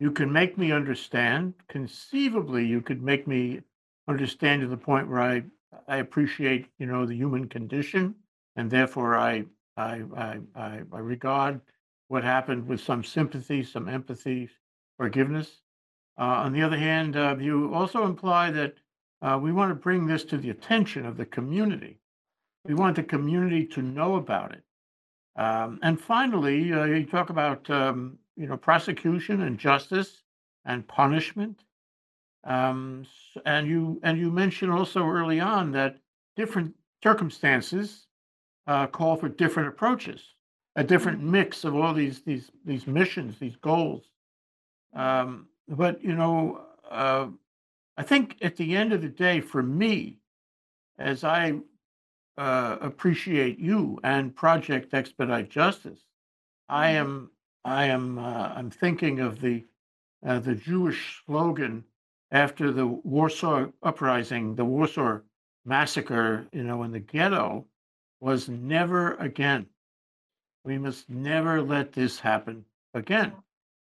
you 0.00 0.10
can 0.12 0.32
make 0.32 0.58
me 0.58 0.72
understand. 0.72 1.54
Conceivably, 1.68 2.66
you 2.66 2.82
could 2.82 3.02
make 3.02 3.26
me 3.26 3.62
understand 4.08 4.62
to 4.62 4.68
the 4.68 4.76
point 4.76 5.08
where 5.08 5.22
I 5.22 5.44
I 5.88 5.96
appreciate, 5.98 6.68
you 6.78 6.86
know, 6.86 7.06
the 7.06 7.16
human 7.16 7.48
condition, 7.48 8.14
and 8.56 8.70
therefore 8.70 9.16
I 9.16 9.46
I 9.76 10.02
I 10.16 10.40
I, 10.54 10.82
I 10.92 10.98
regard 10.98 11.60
what 12.08 12.24
happened 12.24 12.68
with 12.68 12.80
some 12.80 13.04
sympathy, 13.04 13.62
some 13.62 13.88
empathy, 13.88 14.50
forgiveness. 14.98 15.62
Uh, 16.18 16.44
on 16.44 16.52
the 16.52 16.62
other 16.62 16.78
hand, 16.78 17.16
uh, 17.16 17.36
you 17.40 17.72
also 17.74 18.04
imply 18.04 18.50
that 18.50 18.74
uh, 19.24 19.38
we 19.38 19.52
want 19.52 19.70
to 19.70 19.74
bring 19.74 20.06
this 20.06 20.22
to 20.24 20.36
the 20.36 20.50
attention 20.50 21.06
of 21.06 21.16
the 21.16 21.24
community. 21.24 21.98
We 22.66 22.74
want 22.74 22.96
the 22.96 23.02
community 23.02 23.64
to 23.68 23.80
know 23.80 24.16
about 24.16 24.52
it. 24.52 24.62
Um, 25.36 25.80
and 25.82 25.98
finally, 26.00 26.72
uh, 26.72 26.84
you 26.84 27.06
talk 27.06 27.30
about 27.30 27.68
um, 27.70 28.18
you 28.36 28.46
know, 28.46 28.56
prosecution 28.56 29.40
and 29.40 29.58
justice 29.58 30.22
and 30.66 30.86
punishment. 30.86 31.60
Um, 32.44 33.06
and 33.46 33.66
you 33.66 33.98
and 34.02 34.18
you 34.18 34.30
mentioned 34.30 34.70
also 34.70 35.06
early 35.08 35.40
on 35.40 35.72
that 35.72 35.96
different 36.36 36.74
circumstances 37.02 38.06
uh, 38.66 38.86
call 38.86 39.16
for 39.16 39.30
different 39.30 39.70
approaches, 39.70 40.22
a 40.76 40.84
different 40.84 41.18
mm-hmm. 41.18 41.30
mix 41.30 41.64
of 41.64 41.74
all 41.74 41.94
these 41.94 42.20
these 42.22 42.50
these 42.66 42.86
missions, 42.86 43.38
these 43.38 43.56
goals. 43.56 44.04
Um, 44.94 45.48
but 45.66 46.04
you 46.04 46.14
know, 46.14 46.66
uh, 46.90 47.28
I 47.96 48.02
think 48.02 48.36
at 48.42 48.56
the 48.56 48.76
end 48.76 48.92
of 48.92 49.02
the 49.02 49.08
day, 49.08 49.40
for 49.40 49.62
me, 49.62 50.18
as 50.98 51.24
I 51.24 51.54
uh, 52.36 52.76
appreciate 52.80 53.58
you 53.58 54.00
and 54.02 54.34
Project 54.34 54.94
Expedite 54.94 55.50
Justice, 55.50 56.00
I 56.68 56.88
mm-hmm. 56.88 56.96
am 56.96 57.30
I 57.64 57.84
am 57.86 58.18
uh, 58.18 58.52
I'm 58.54 58.70
thinking 58.70 59.20
of 59.20 59.40
the 59.40 59.64
uh, 60.26 60.40
the 60.40 60.54
Jewish 60.54 61.22
slogan 61.26 61.84
after 62.30 62.72
the 62.72 62.86
Warsaw 62.86 63.66
uprising, 63.82 64.56
the 64.56 64.64
Warsaw 64.64 65.20
massacre, 65.64 66.46
you 66.52 66.64
know, 66.64 66.82
in 66.82 66.92
the 66.92 67.00
ghetto 67.00 67.66
was 68.20 68.48
never 68.48 69.14
again. 69.14 69.66
We 70.64 70.78
must 70.78 71.08
never 71.10 71.62
let 71.62 71.92
this 71.92 72.18
happen 72.18 72.64
again. 72.94 73.32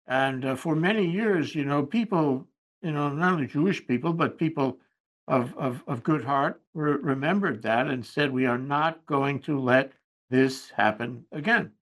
And 0.06 0.44
uh, 0.44 0.56
for 0.56 0.76
many 0.76 1.10
years, 1.10 1.54
you 1.54 1.64
know, 1.64 1.84
people, 1.84 2.46
you 2.82 2.92
know, 2.92 3.08
not 3.08 3.34
only 3.34 3.46
Jewish 3.46 3.86
people, 3.86 4.12
but 4.12 4.38
people 4.38 4.78
of, 5.26 5.56
of, 5.56 5.82
of 5.86 6.02
good 6.02 6.24
heart 6.24 6.60
re- 6.74 6.92
remembered 7.00 7.62
that 7.62 7.88
and 7.88 8.04
said, 8.04 8.32
we 8.32 8.46
are 8.46 8.58
not 8.58 9.04
going 9.06 9.40
to 9.40 9.58
let 9.58 9.92
this 10.30 10.70
happen 10.70 11.24
again. 11.32 11.72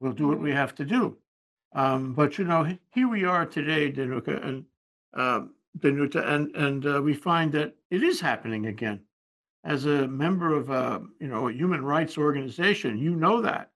We'll 0.00 0.12
do 0.12 0.28
what 0.28 0.40
we 0.40 0.52
have 0.52 0.74
to 0.76 0.84
do. 0.84 1.16
Um, 1.74 2.14
but 2.14 2.38
you 2.38 2.44
know, 2.44 2.76
here 2.92 3.08
we 3.08 3.24
are 3.24 3.44
today, 3.44 3.92
Danuta, 3.92 4.44
and 4.46 4.64
uh, 5.14 5.42
Danuta, 5.78 6.26
and 6.26 6.54
and 6.56 6.86
uh, 6.86 7.02
we 7.02 7.14
find 7.14 7.52
that 7.52 7.74
it 7.90 8.02
is 8.02 8.20
happening 8.20 8.66
again. 8.66 9.00
As 9.64 9.84
a 9.84 10.08
member 10.08 10.54
of 10.54 10.70
a 10.70 11.02
you 11.20 11.28
know 11.28 11.48
a 11.48 11.52
human 11.52 11.84
rights 11.84 12.16
organization, 12.16 12.98
you 12.98 13.14
know 13.14 13.42
that. 13.42 13.70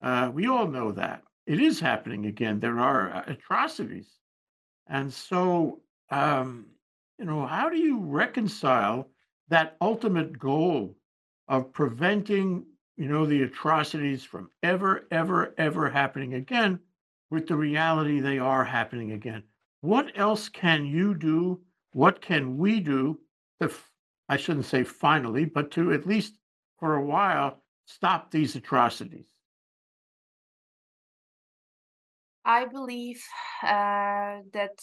Uh, 0.00 0.30
we 0.32 0.46
all 0.46 0.66
know 0.66 0.92
that 0.92 1.22
it 1.46 1.60
is 1.60 1.80
happening 1.80 2.26
again. 2.26 2.60
There 2.60 2.78
are 2.78 3.12
uh, 3.12 3.24
atrocities, 3.26 4.08
and 4.86 5.12
so 5.12 5.80
um, 6.14 6.66
you 7.18 7.24
know, 7.24 7.46
how 7.46 7.68
do 7.68 7.76
you 7.76 7.98
reconcile 8.00 9.08
that 9.48 9.76
ultimate 9.80 10.38
goal 10.38 10.96
of 11.48 11.72
preventing 11.72 12.66
you 12.96 13.08
know 13.08 13.26
the 13.26 13.42
atrocities 13.42 14.24
from 14.24 14.50
ever, 14.62 15.06
ever, 15.10 15.54
ever 15.58 15.90
happening 15.90 16.34
again? 16.34 16.80
with 17.34 17.48
the 17.48 17.56
reality 17.56 18.20
they 18.20 18.38
are 18.38 18.64
happening 18.64 19.12
again. 19.12 19.42
What 19.80 20.12
else 20.14 20.48
can 20.48 20.86
you 20.86 21.14
do? 21.14 21.60
What 21.90 22.20
can 22.20 22.56
we 22.56 22.80
do 22.80 23.18
to, 23.60 23.70
I 24.28 24.36
shouldn't 24.36 24.66
say 24.66 24.84
finally, 24.84 25.44
but 25.44 25.70
to 25.72 25.92
at 25.92 26.06
least 26.06 26.34
for 26.78 26.94
a 26.94 27.04
while 27.04 27.60
stop 27.86 28.30
these 28.30 28.54
atrocities? 28.56 29.26
I 32.44 32.66
believe 32.66 33.22
uh, 33.62 34.40
that 34.52 34.78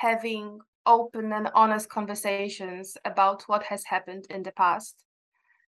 having 0.00 0.60
open 0.86 1.32
and 1.32 1.50
honest 1.54 1.88
conversations 1.88 2.96
about 3.04 3.42
what 3.48 3.62
has 3.64 3.84
happened 3.84 4.26
in 4.30 4.42
the 4.42 4.52
past, 4.52 5.04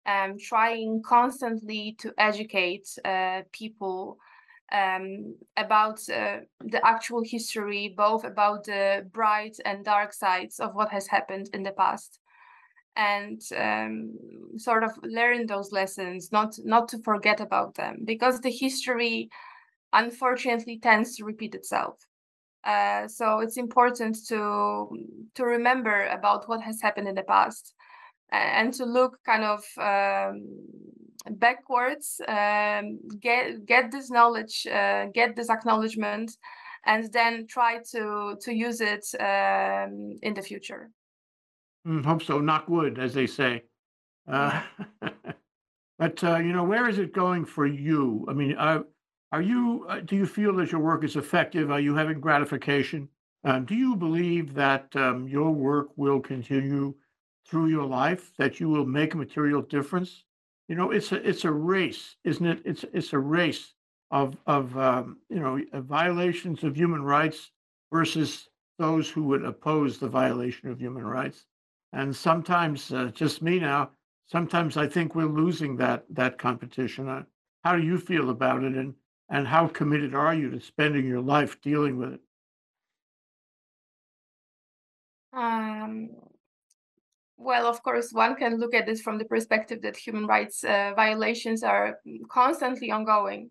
um, 0.06 0.38
trying 0.38 1.02
constantly 1.04 1.96
to 1.98 2.12
educate 2.16 2.88
uh, 3.04 3.42
people 3.52 4.16
um, 4.72 5.34
about 5.56 5.98
uh, 6.08 6.38
the 6.60 6.80
actual 6.84 7.22
history, 7.24 7.92
both 7.96 8.24
about 8.24 8.64
the 8.64 9.04
bright 9.12 9.56
and 9.64 9.84
dark 9.84 10.12
sides 10.12 10.60
of 10.60 10.74
what 10.74 10.90
has 10.90 11.08
happened 11.08 11.50
in 11.52 11.62
the 11.64 11.72
past, 11.72 12.20
and 12.96 13.40
um, 13.56 14.12
sort 14.56 14.84
of 14.84 14.92
learn 15.02 15.46
those 15.46 15.72
lessons, 15.72 16.30
not 16.30 16.54
not 16.64 16.88
to 16.88 16.98
forget 17.02 17.40
about 17.40 17.74
them, 17.74 17.96
because 18.04 18.40
the 18.40 18.50
history 18.50 19.28
unfortunately 19.92 20.78
tends 20.78 21.16
to 21.16 21.24
repeat 21.24 21.54
itself. 21.54 21.98
Uh, 22.64 23.08
so 23.08 23.40
it's 23.40 23.56
important 23.56 24.16
to 24.28 24.88
to 25.34 25.44
remember 25.44 26.06
about 26.08 26.48
what 26.48 26.60
has 26.60 26.80
happened 26.82 27.08
in 27.08 27.14
the 27.14 27.22
past 27.22 27.74
and 28.32 28.72
to 28.74 28.84
look 28.84 29.18
kind 29.24 29.44
of 29.44 29.64
um, 29.78 30.42
backwards, 31.38 32.20
um, 32.28 32.98
get 33.20 33.66
get 33.66 33.90
this 33.90 34.10
knowledge, 34.10 34.66
uh, 34.66 35.06
get 35.14 35.36
this 35.36 35.50
acknowledgement, 35.50 36.36
and 36.86 37.12
then 37.12 37.46
try 37.46 37.78
to 37.92 38.36
to 38.40 38.54
use 38.54 38.80
it 38.80 39.04
um, 39.20 40.18
in 40.22 40.34
the 40.34 40.42
future. 40.42 40.90
Mm, 41.86 42.04
hope 42.04 42.22
so. 42.22 42.40
Knock 42.40 42.68
wood, 42.68 42.98
as 42.98 43.14
they 43.14 43.26
say. 43.26 43.62
Uh, 44.30 44.62
but 45.98 46.22
uh, 46.22 46.36
you 46.36 46.52
know, 46.52 46.64
where 46.64 46.88
is 46.88 46.98
it 46.98 47.12
going 47.12 47.44
for 47.44 47.66
you? 47.66 48.26
I 48.28 48.32
mean, 48.32 48.56
uh, 48.56 48.82
are 49.32 49.42
you? 49.42 49.86
Uh, 49.88 50.00
do 50.00 50.16
you 50.16 50.26
feel 50.26 50.54
that 50.56 50.72
your 50.72 50.80
work 50.80 51.04
is 51.04 51.16
effective? 51.16 51.70
Are 51.70 51.80
you 51.80 51.94
having 51.94 52.20
gratification? 52.20 53.08
Um, 53.44 53.64
do 53.64 53.74
you 53.74 53.96
believe 53.96 54.54
that 54.54 54.94
um, 54.96 55.28
your 55.28 55.52
work 55.52 55.88
will 55.96 56.20
continue 56.20 56.94
through 57.46 57.68
your 57.68 57.86
life? 57.86 58.32
That 58.38 58.58
you 58.60 58.68
will 58.68 58.86
make 58.86 59.14
a 59.14 59.18
material 59.18 59.62
difference? 59.62 60.24
You 60.68 60.74
know, 60.74 60.90
it's 60.90 61.12
a 61.12 61.28
it's 61.28 61.44
a 61.44 61.52
race, 61.52 62.16
isn't 62.24 62.44
it? 62.46 62.62
It's 62.64 62.84
it's 62.92 63.12
a 63.12 63.18
race 63.18 63.74
of 64.10 64.36
of 64.46 64.76
um, 64.76 65.18
you 65.28 65.38
know 65.40 65.60
uh, 65.72 65.80
violations 65.80 66.64
of 66.64 66.76
human 66.76 67.02
rights 67.02 67.50
versus 67.92 68.48
those 68.78 69.08
who 69.10 69.24
would 69.24 69.44
oppose 69.44 69.98
the 69.98 70.08
violation 70.08 70.70
of 70.70 70.80
human 70.80 71.04
rights. 71.04 71.46
And 71.92 72.14
sometimes, 72.14 72.92
uh, 72.92 73.10
just 73.14 73.42
me 73.42 73.58
now, 73.58 73.90
sometimes 74.26 74.76
I 74.76 74.86
think 74.86 75.14
we're 75.14 75.26
losing 75.26 75.76
that 75.76 76.04
that 76.10 76.38
competition. 76.38 77.08
Uh, 77.08 77.22
how 77.64 77.76
do 77.76 77.82
you 77.82 77.98
feel 77.98 78.30
about 78.30 78.64
it, 78.64 78.74
and 78.74 78.94
and 79.30 79.46
how 79.46 79.68
committed 79.68 80.14
are 80.14 80.34
you 80.34 80.50
to 80.50 80.60
spending 80.60 81.06
your 81.06 81.20
life 81.20 81.60
dealing 81.62 81.96
with 81.96 82.14
it? 82.14 82.20
Um, 85.32 86.10
well, 87.36 87.66
of 87.66 87.82
course, 87.82 88.12
one 88.12 88.34
can 88.34 88.58
look 88.58 88.74
at 88.74 88.86
this 88.86 89.00
from 89.00 89.18
the 89.18 89.24
perspective 89.24 89.80
that 89.82 89.96
human 89.96 90.26
rights 90.26 90.64
uh, 90.64 90.92
violations 90.96 91.62
are 91.62 92.00
constantly 92.28 92.90
ongoing, 92.90 93.50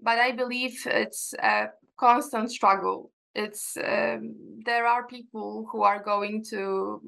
but 0.00 0.18
I 0.18 0.32
believe 0.32 0.82
it's 0.86 1.32
a 1.34 1.68
constant 1.96 2.50
struggle. 2.50 3.12
It's 3.34 3.78
um, 3.78 4.34
there 4.66 4.86
are 4.86 5.06
people 5.06 5.66
who 5.70 5.82
are 5.82 6.02
going 6.02 6.44
to 6.50 7.00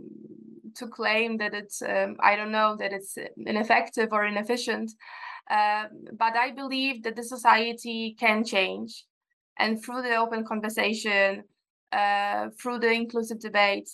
to 0.76 0.86
claim 0.88 1.36
that 1.38 1.52
it's 1.52 1.82
um, 1.82 2.16
I 2.20 2.36
don't 2.36 2.52
know 2.52 2.76
that 2.78 2.92
it's 2.92 3.18
ineffective 3.36 4.08
or 4.12 4.24
inefficient, 4.24 4.92
uh, 5.50 5.84
but 6.12 6.36
I 6.36 6.50
believe 6.52 7.02
that 7.02 7.16
the 7.16 7.22
society 7.22 8.16
can 8.18 8.44
change, 8.44 9.04
and 9.58 9.82
through 9.82 10.02
the 10.02 10.16
open 10.16 10.44
conversation, 10.44 11.44
uh, 11.92 12.48
through 12.60 12.80
the 12.80 12.90
inclusive 12.90 13.40
debate, 13.40 13.88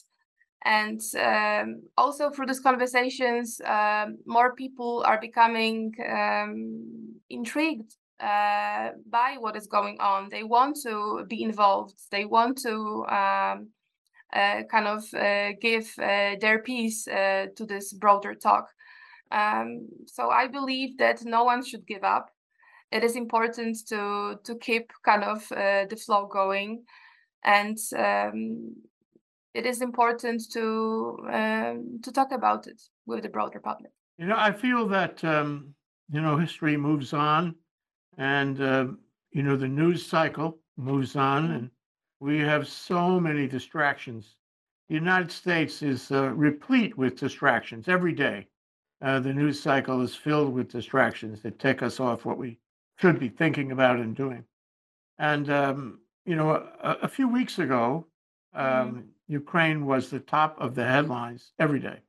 and 0.65 1.01
um, 1.19 1.83
also 1.97 2.31
through 2.31 2.47
these 2.47 2.61
conversations, 2.61 3.61
um, 3.65 4.19
more 4.27 4.55
people 4.55 5.03
are 5.07 5.21
becoming 5.21 5.93
um, 6.09 7.15
intrigued 7.31 7.95
uh, 8.21 8.91
by 9.09 9.37
what 9.39 9.57
is 9.57 9.67
going 9.67 9.99
on. 10.01 10.29
They 10.29 10.43
want 10.43 10.77
to 10.83 11.25
be 11.29 11.43
involved. 11.43 11.99
They 12.11 12.27
want 12.27 12.59
to 12.59 13.07
um, 13.09 13.69
uh, 14.33 14.63
kind 14.71 14.87
of 14.87 15.03
uh, 15.15 15.53
give 15.61 15.93
uh, 15.99 16.37
their 16.41 16.59
piece 16.61 17.09
uh, 17.09 17.47
to 17.57 17.65
this 17.65 17.93
broader 17.93 18.35
talk. 18.35 18.69
Um, 19.31 19.89
so 20.07 20.31
I 20.31 20.49
believe 20.49 20.99
that 20.99 21.25
no 21.25 21.45
one 21.45 21.65
should 21.65 21.87
give 21.87 22.05
up. 22.05 22.31
It 22.91 23.05
is 23.05 23.15
important 23.15 23.77
to 23.89 24.41
to 24.43 24.55
keep 24.57 24.91
kind 25.05 25.23
of 25.23 25.51
uh, 25.53 25.87
the 25.89 25.97
flow 25.97 26.27
going, 26.27 26.85
and 27.45 27.79
um, 27.97 28.75
it 29.55 29.67
is 29.67 29.81
important 29.81 30.43
to 30.53 31.19
um, 31.33 32.01
to 32.03 32.13
talk 32.13 32.33
about 32.33 32.67
it 32.67 32.83
with 33.07 33.23
the 33.23 33.29
broader 33.29 33.61
public. 33.61 33.93
You 34.19 34.27
know, 34.27 34.37
I 34.37 34.53
feel 34.53 34.89
that 34.89 35.23
um, 35.25 35.75
you 36.13 36.21
know 36.21 36.37
history 36.37 36.77
moves 36.77 37.13
on, 37.13 37.55
and 38.19 38.61
uh, 38.61 38.87
you 39.31 39.43
know 39.45 39.57
the 39.57 39.69
news 39.69 40.05
cycle 40.05 40.59
moves 40.77 41.15
on, 41.15 41.51
and 41.53 41.71
we 42.19 42.39
have 42.39 42.67
so 42.67 43.21
many 43.21 43.47
distractions. 43.47 44.35
The 44.89 44.97
United 44.97 45.31
States 45.31 45.83
is 45.83 46.11
uh, 46.11 46.31
replete 46.31 46.99
with 46.99 47.21
distractions 47.21 47.89
every 47.89 48.13
day. 48.13 48.49
Uh, 49.03 49.19
the 49.19 49.33
news 49.33 49.59
cycle 49.61 50.03
is 50.03 50.15
filled 50.15 50.53
with 50.53 50.71
distractions 50.71 51.41
that 51.43 51.59
take 51.59 51.83
us 51.83 52.01
off 52.01 52.25
what 52.25 52.37
we 52.39 52.59
should 52.99 53.19
be 53.19 53.29
thinking 53.29 53.73
about 53.73 53.97
and 53.99 54.15
doing. 54.15 54.45
And 55.19 55.49
um, 55.51 56.01
you 56.27 56.37
know, 56.37 56.51
a, 56.83 56.97
a 57.03 57.09
few 57.09 57.29
weeks 57.29 57.59
ago, 57.59 58.07
Mhm. 58.55 58.61
um, 58.61 59.05
Ukraine 59.29 59.87
was 59.87 60.11
the 60.11 60.19
top 60.19 60.61
of 60.61 60.75
the 60.75 60.85
headlines 60.85 61.53
every 61.61 61.79
day, 61.79 62.01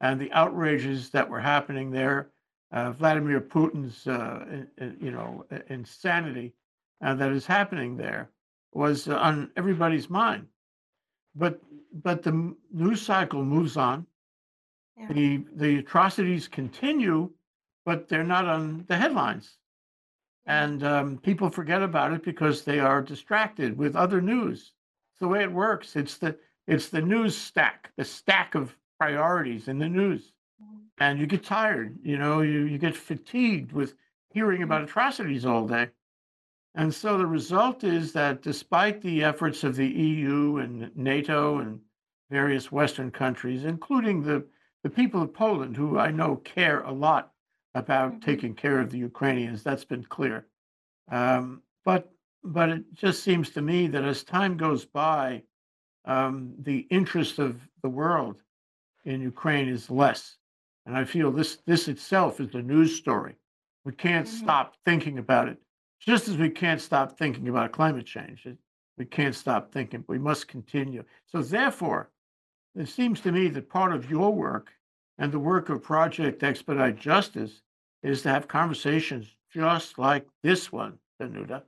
and 0.00 0.18
the 0.18 0.32
outrages 0.32 1.10
that 1.10 1.28
were 1.28 1.40
happening 1.40 1.90
there, 1.90 2.30
uh, 2.72 2.92
Vladimir 2.92 3.40
Putin's, 3.40 4.06
uh, 4.06 4.64
you 4.98 5.10
know, 5.10 5.44
insanity 5.68 6.54
uh, 7.02 7.14
that 7.14 7.32
is 7.32 7.44
happening 7.46 7.96
there 7.98 8.30
was 8.72 9.08
uh, 9.08 9.16
on 9.16 9.50
everybody's 9.56 10.08
mind. 10.08 10.46
But 11.34 11.60
but 11.92 12.22
the 12.22 12.30
m- 12.30 12.56
news 12.72 13.02
cycle 13.02 13.44
moves 13.44 13.76
on. 13.76 14.06
Yeah. 14.98 15.12
The 15.12 15.44
the 15.54 15.78
atrocities 15.78 16.48
continue, 16.48 17.30
but 17.84 18.08
they're 18.08 18.24
not 18.24 18.46
on 18.46 18.84
the 18.88 18.96
headlines, 18.96 19.58
and 20.46 20.82
um, 20.82 21.18
people 21.18 21.50
forget 21.50 21.82
about 21.82 22.12
it 22.12 22.22
because 22.24 22.64
they 22.64 22.80
are 22.80 23.00
distracted 23.02 23.76
with 23.78 23.94
other 23.96 24.20
news. 24.20 24.72
It's 25.12 25.20
the 25.20 25.28
way 25.28 25.42
it 25.42 25.52
works. 25.52 25.94
It's 25.96 26.18
the 26.18 26.38
it's 26.66 26.88
the 26.88 27.00
news 27.02 27.36
stack, 27.36 27.92
the 27.96 28.04
stack 28.04 28.54
of 28.54 28.76
priorities 28.98 29.68
in 29.68 29.78
the 29.78 29.88
news, 29.88 30.32
Mhm. 30.62 30.80
and 30.98 31.18
you 31.20 31.26
get 31.26 31.44
tired. 31.44 31.98
You 32.02 32.18
know, 32.18 32.40
you 32.42 32.64
you 32.64 32.78
get 32.78 32.96
fatigued 32.96 33.72
with 33.72 33.94
hearing 34.30 34.62
about 34.62 34.82
atrocities 34.82 35.46
all 35.46 35.66
day. 35.66 35.90
And 36.74 36.92
so 36.94 37.18
the 37.18 37.26
result 37.26 37.82
is 37.84 38.12
that 38.12 38.42
despite 38.42 39.00
the 39.00 39.24
efforts 39.24 39.64
of 39.64 39.74
the 39.76 39.88
EU 39.88 40.58
and 40.58 40.94
NATO 40.96 41.58
and 41.58 41.80
various 42.30 42.70
Western 42.70 43.10
countries, 43.10 43.64
including 43.64 44.22
the, 44.22 44.46
the 44.82 44.90
people 44.90 45.22
of 45.22 45.34
Poland, 45.34 45.76
who 45.76 45.98
I 45.98 46.10
know 46.10 46.36
care 46.36 46.80
a 46.82 46.92
lot 46.92 47.34
about 47.74 48.12
Mhm. 48.14 48.22
taking 48.22 48.54
care 48.54 48.80
of 48.80 48.90
the 48.90 48.98
Ukrainians, 48.98 49.62
that's 49.62 49.84
been 49.84 50.04
clear. 50.04 50.48
Um, 51.08 51.62
but 51.84 52.12
but 52.44 52.68
it 52.70 52.94
just 52.94 53.22
seems 53.24 53.50
to 53.50 53.62
me 53.62 53.88
that 53.88 54.04
as 54.04 54.24
time 54.24 54.56
goes 54.56 54.84
by, 54.86 55.44
um, 56.04 56.54
the 56.58 56.80
interest 56.90 57.38
of 57.38 57.68
the 57.82 57.88
world 57.88 58.42
in 59.04 59.20
Ukraine 59.20 59.68
is 59.68 59.90
less. 59.90 60.38
And 60.86 60.96
I 60.96 61.04
feel 61.04 61.30
this 61.32 61.56
this 61.66 61.88
itself 61.88 62.40
is 62.40 62.54
a 62.54 62.62
news 62.62 62.96
story. 62.96 63.36
We 63.84 63.92
can't 63.92 64.26
Mhm. 64.26 64.32
stop 64.42 64.76
thinking 64.84 65.18
about 65.18 65.48
it, 65.48 65.62
just 66.00 66.28
as 66.28 66.36
we 66.38 66.50
can't 66.50 66.80
stop 66.80 67.18
thinking 67.18 67.48
about 67.48 67.72
climate 67.72 68.06
change. 68.06 68.46
It- 68.46 68.58
We 68.98 69.06
can't 69.06 69.34
stop 69.34 69.70
thinking. 69.72 70.04
We 70.08 70.18
must 70.18 70.48
continue. 70.48 71.04
So 71.26 71.40
therefore, 71.42 72.10
it 72.74 72.88
seems 72.88 73.20
to 73.22 73.32
me 73.32 73.48
that 73.48 73.68
part 73.68 73.92
of 73.92 74.10
your 74.10 74.32
work 74.32 74.72
and 75.18 75.32
the 75.32 75.38
work 75.38 75.68
of 75.68 75.82
Project 75.82 76.42
Expedite 76.42 76.96
Justice 76.96 77.62
is 78.02 78.22
to 78.22 78.28
have 78.28 78.48
conversations 78.48 79.34
just 79.52 79.98
like 79.98 80.26
this 80.42 80.70
one, 80.70 80.98
Danuta. 81.20 81.62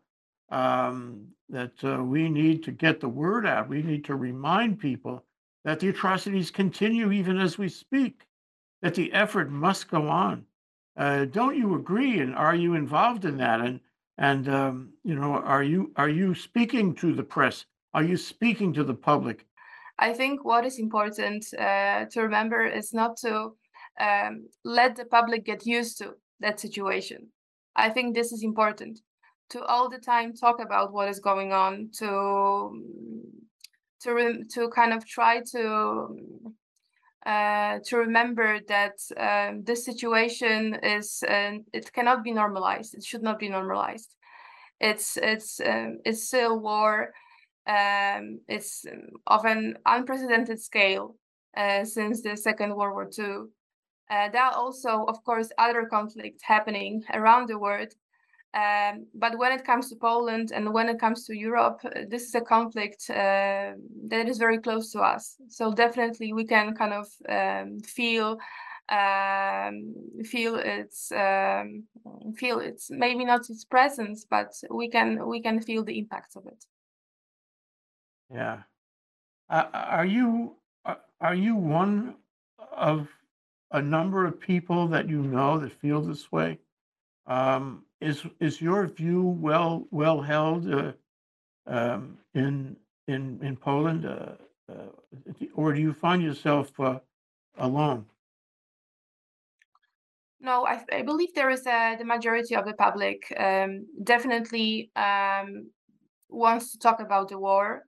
Um, 0.51 1.29
that 1.49 1.73
uh, 1.85 2.03
we 2.03 2.29
need 2.29 2.63
to 2.65 2.73
get 2.73 3.01
the 3.01 3.09
word 3.09 3.47
out. 3.47 3.69
We 3.69 3.83
need 3.83 4.05
to 4.07 4.17
remind 4.17 4.81
people 4.81 5.25
that 5.65 5.81
the 5.81 5.89
atrocities 5.89 6.51
continue 6.51 7.13
even 7.13 7.39
as 7.39 7.59
we 7.59 7.69
speak, 7.69 8.27
that 8.83 8.95
the 8.95 9.13
effort 9.13 9.51
must 9.51 9.91
go 9.91 10.09
on. 10.09 10.45
Uh, 10.97 11.25
don't 11.25 11.57
you 11.57 11.75
agree? 11.77 12.21
And 12.21 12.35
are 12.35 12.55
you 12.55 12.75
involved 12.75 13.25
in 13.25 13.37
that? 13.39 13.61
And 13.61 13.81
and 14.19 14.49
um, 14.49 14.93
you 15.05 15.15
know, 15.15 15.37
are 15.37 15.63
you 15.63 15.93
are 15.97 16.09
you 16.09 16.35
speaking 16.35 16.95
to 16.97 17.15
the 17.15 17.23
press? 17.23 17.65
Are 17.95 18.03
you 18.03 18.17
speaking 18.17 18.73
to 18.75 18.85
the 18.85 18.95
public? 18.95 19.47
I 20.01 20.15
think 20.15 20.45
what 20.45 20.65
is 20.65 20.79
important 20.79 21.45
uh, 21.59 22.07
to 22.07 22.23
remember 22.23 22.65
is 22.65 22.95
not 22.95 23.19
to 23.19 23.53
um, 24.01 24.49
let 24.65 24.97
the 24.97 25.05
public 25.05 25.45
get 25.45 25.67
used 25.67 25.99
to 25.99 26.15
that 26.41 26.59
situation. 26.59 27.29
I 27.77 27.91
think 27.91 28.15
this 28.15 28.33
is 28.33 28.43
important 28.43 29.01
to 29.51 29.63
all 29.65 29.91
the 29.91 29.99
time 29.99 30.33
talk 30.33 30.59
about 30.61 30.93
what 30.93 31.09
is 31.09 31.21
going 31.21 31.53
on, 31.53 31.91
to 31.99 32.83
to 34.03 34.45
to 34.55 34.71
kind 34.71 34.95
of 34.95 35.07
try 35.07 35.43
to 35.53 36.17
uh, 37.27 37.79
to 37.85 37.97
remember 37.99 38.61
that 38.69 38.97
um, 39.19 39.63
this 39.65 39.85
situation 39.85 40.75
is 40.83 41.23
uh, 41.29 41.59
it 41.75 41.93
cannot 41.93 42.25
be 42.25 42.33
normalized. 42.33 42.95
It 42.95 43.05
should 43.05 43.23
not 43.23 43.39
be 43.39 43.51
normalized. 43.51 44.17
It's 44.81 45.19
it's 45.19 45.61
um, 45.61 45.99
it's 46.07 46.27
still 46.27 46.59
war. 46.59 47.13
Um, 47.75 48.41
it's 48.49 48.85
um, 48.93 49.11
of 49.27 49.45
an 49.45 49.63
unprecedented 49.85 50.61
scale 50.61 51.17
uh, 51.57 51.85
since 51.85 52.23
the 52.23 52.37
Second 52.37 52.71
World 52.77 52.95
War 52.95 53.09
II. 53.19 53.49
Uh, 54.11 54.29
there 54.33 54.43
are 54.43 54.57
also, 54.63 55.05
of 55.13 55.23
course, 55.25 55.53
other 55.57 55.87
conflicts 55.87 56.43
happening 56.43 57.05
around 57.19 57.49
the 57.49 57.59
world, 57.67 57.93
Um, 58.53 59.07
but 59.15 59.39
when 59.39 59.53
it 59.53 59.65
comes 59.65 59.89
to 59.89 59.97
Poland 59.97 60.51
and 60.53 60.73
when 60.73 60.89
it 60.89 60.99
comes 60.99 61.25
to 61.27 61.35
Europe, 61.49 61.81
uh, 61.85 61.91
this 62.09 62.23
is 62.29 62.35
a 62.35 62.41
conflict 62.41 63.09
uh, 63.11 63.75
that 64.11 64.29
is 64.29 64.39
very 64.39 64.59
close 64.59 64.91
to 64.93 65.01
us. 65.15 65.37
So 65.49 65.73
definitely 65.73 66.33
we 66.33 66.45
can 66.45 66.75
kind 66.75 66.93
of 66.93 67.07
um, 67.29 67.79
feel 67.81 68.39
um, 68.89 69.95
feel 70.25 70.57
its 70.57 71.13
um, 71.13 71.85
feel 72.35 72.59
its 72.59 72.91
maybe 72.91 73.25
not 73.25 73.49
its 73.51 73.65
presence, 73.65 74.27
but 74.29 74.53
we 74.71 74.91
can 74.91 75.09
we 75.29 75.41
can 75.41 75.61
feel 75.61 75.85
the 75.85 75.99
impacts 75.99 76.37
of 76.37 76.47
it. 76.47 76.65
Yeah. 78.33 78.63
Uh, 79.49 79.67
are 79.73 80.07
you 80.07 80.55
are 81.21 81.35
you 81.35 81.57
one 81.57 82.17
of 82.73 83.09
a 83.73 83.83
number 83.83 84.25
of 84.25 84.41
people 84.41 84.87
that 84.89 85.09
you 85.09 85.23
know 85.23 85.59
that 85.59 85.73
feel 85.73 86.01
this 86.01 86.31
way? 86.31 86.59
Um, 87.27 87.85
is 88.01 88.25
is 88.39 88.61
your 88.61 88.87
view 88.87 89.23
well 89.23 89.87
well 89.91 90.21
held 90.21 90.73
uh, 90.73 90.93
um, 91.67 92.19
in 92.35 92.77
in 93.09 93.41
in 93.43 93.57
Poland, 93.57 94.07
uh, 94.07 94.37
uh, 94.71 94.75
or 95.55 95.75
do 95.75 95.81
you 95.81 95.93
find 95.93 96.23
yourself 96.23 96.79
uh, 96.81 97.01
alone? 97.59 98.07
No, 100.41 100.65
I, 100.65 100.83
I 100.91 101.03
believe 101.03 101.35
there 101.35 101.51
is 101.51 101.67
a 101.67 101.97
the 101.99 102.05
majority 102.05 102.55
of 102.57 102.65
the 102.65 102.75
public 102.75 103.33
um, 103.37 103.87
definitely 104.05 104.91
um, 104.97 105.71
wants 106.29 106.73
to 106.73 106.79
talk 106.79 107.01
about 107.01 107.29
the 107.29 107.39
war. 107.39 107.85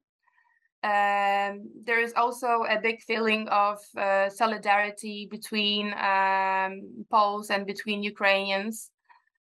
Um, 0.85 1.71
there 1.85 2.01
is 2.01 2.13
also 2.17 2.65
a 2.69 2.81
big 2.81 3.03
feeling 3.03 3.49
of 3.49 3.79
uh, 3.97 4.29
solidarity 4.29 5.29
between 5.31 5.95
um, 5.95 7.05
Poles 7.09 7.51
and 7.51 7.65
between 7.67 8.03
Ukrainians. 8.03 8.91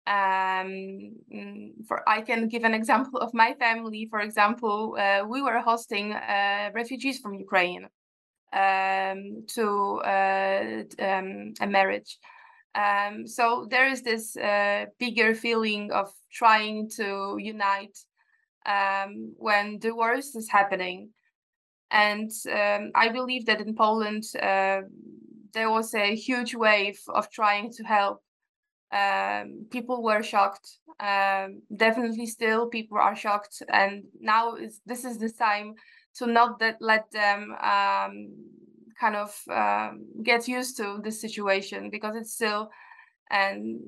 Um, 0.07 1.17
mm, 1.35 1.73
for 1.89 2.09
I 2.09 2.21
can 2.21 2.47
give 2.47 2.63
an 2.63 2.75
example 2.75 3.19
of 3.21 3.35
my 3.35 3.55
family. 3.55 4.07
For 4.09 4.21
example, 4.21 4.97
uh, 4.97 5.25
we 5.27 5.43
were 5.43 5.61
hosting 5.61 6.13
uh, 6.13 6.71
refugees 6.73 7.19
from 7.19 7.35
Ukraine 7.35 7.89
um, 8.53 9.45
to 9.55 9.67
uh, 10.05 10.83
um, 11.01 11.55
a 11.61 11.67
marriage. 11.67 12.19
Um, 12.77 13.27
so 13.27 13.67
there 13.69 13.89
is 13.89 14.03
this 14.03 14.37
uh, 14.37 14.87
bigger 15.01 15.35
feeling 15.35 15.91
of 15.91 16.13
trying 16.33 16.91
to 16.91 17.37
unite 17.41 17.99
when 19.37 19.79
the 19.81 19.95
worst 19.95 20.37
is 20.37 20.49
happening. 20.49 21.11
And 21.95 22.31
um, 22.53 22.91
I 22.95 23.09
believe 23.09 23.47
that 23.47 23.61
in 23.61 23.75
Poland, 23.77 24.25
uh, 24.43 24.83
there 25.53 25.71
was 25.71 25.95
a 25.95 26.17
huge 26.17 26.55
wave 26.57 26.99
of 27.09 27.31
trying 27.31 27.71
to 27.73 27.85
help 27.85 28.21
um, 28.95 29.67
people 29.71 30.03
were 30.03 30.23
shocked. 30.23 30.79
Um, 31.01 31.63
definitely, 31.75 32.27
still 32.27 32.69
people 32.69 32.99
are 32.99 33.17
shocked, 33.17 33.63
and 33.69 34.05
now 34.21 34.55
is 34.55 34.81
this 34.87 35.05
is 35.05 35.19
the 35.19 35.31
time 35.31 35.75
to 36.17 36.27
not 36.27 36.59
that 36.61 36.77
let 36.81 37.11
them 37.11 37.53
um, 37.61 38.29
kind 39.01 39.17
of 39.17 39.35
um, 39.51 40.07
get 40.23 40.47
used 40.47 40.77
to 40.77 41.01
this 41.03 41.21
situation 41.21 41.91
because 41.91 42.15
it's 42.15 42.35
still 42.35 42.71
an 43.31 43.81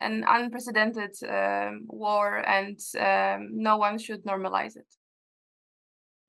unprecedented 0.00 1.16
um, 1.28 1.86
war, 1.88 2.38
and 2.46 2.78
um, 2.98 3.48
no 3.52 3.78
one 3.78 3.98
should 3.98 4.24
normalize 4.24 4.76
it. 4.76 4.97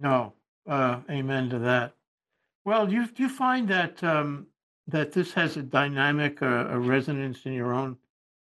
No, 0.02 0.34
uh, 0.66 1.02
amen 1.10 1.50
to 1.52 1.60
that. 1.60 1.96
Well, 2.66 2.88
do 2.88 2.96
you 2.96 3.08
do 3.08 3.24
you 3.24 3.30
find 3.30 3.68
that 3.70 4.04
um, 4.04 4.48
that 4.88 5.14
this 5.14 5.34
has 5.34 5.58
a 5.58 5.64
dynamic, 5.64 6.42
uh, 6.42 6.68
a 6.70 6.80
resonance 6.80 7.46
in 7.46 7.54
your 7.54 7.74
own 7.74 8.00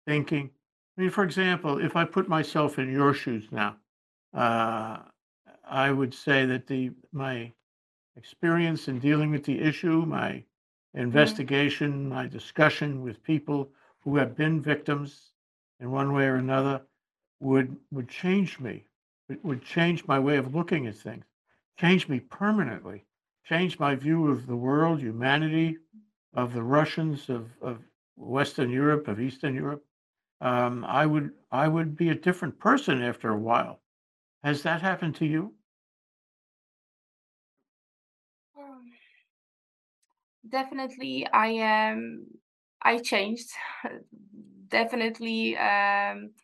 thinking? 0.07 0.53
I 0.99 1.03
mean, 1.03 1.11
for 1.11 1.25
example, 1.25 1.79
if 1.79 1.97
I 1.97 2.05
put 2.05 2.29
myself 2.29 2.79
in 2.79 2.93
your 2.93 3.15
shoes 3.15 3.53
now, 3.53 3.79
uh, 4.35 5.03
I 5.65 5.93
would 5.93 6.15
say 6.15 6.47
that 6.47 6.67
the 6.69 6.93
my 7.13 7.53
experience 8.17 8.89
in 8.89 8.99
dealing 8.99 9.31
with 9.31 9.45
the 9.45 9.61
issue, 9.61 10.05
my 10.07 10.45
Mm, 11.15 11.39
investigation, 11.43 12.09
my 12.09 12.27
discussion 12.27 13.03
with 13.03 13.23
people 13.23 13.73
who 14.01 14.17
have 14.17 14.37
been 14.37 14.61
victims 14.63 15.33
in 15.81 15.91
one 15.93 16.13
way 16.13 16.27
or 16.27 16.37
another 16.37 16.83
would 17.41 17.79
would 17.93 18.09
change 18.09 18.61
me. 18.61 18.87
It 19.29 19.45
would 19.45 19.63
change 19.63 20.07
my 20.07 20.19
way 20.19 20.37
of 20.39 20.55
looking 20.55 20.87
at 20.89 20.97
things, 20.97 21.25
change 21.79 22.09
me 22.09 22.21
permanently, 22.21 23.07
change 23.45 23.79
my 23.79 23.95
view 23.95 24.29
of 24.29 24.47
the 24.47 24.57
world, 24.57 25.01
humanity, 25.01 25.79
of 26.35 26.53
the 26.55 26.63
Russians, 26.63 27.29
of, 27.29 27.53
of 27.63 27.83
Western 28.17 28.71
Europe, 28.71 29.09
of 29.09 29.21
Eastern 29.21 29.55
Europe. 29.55 29.87
Um, 30.41 30.85
I 30.85 31.07
would 31.07 31.35
I 31.51 31.69
would 31.69 31.97
be 31.97 32.11
a 32.11 32.15
different 32.15 32.59
person 32.59 33.03
after 33.03 33.31
a 33.31 33.39
while. 33.39 33.83
Has 34.45 34.63
that 34.65 34.83
happened 34.83 35.17
to 35.17 35.27
you? 35.27 35.57
um, 38.57 38.93
Definitely, 40.47 41.27
I 41.33 41.49
am. 41.49 42.27
I 42.83 42.99
changed. 42.99 43.51
Definitely, 44.69 45.57
um, 45.57 46.35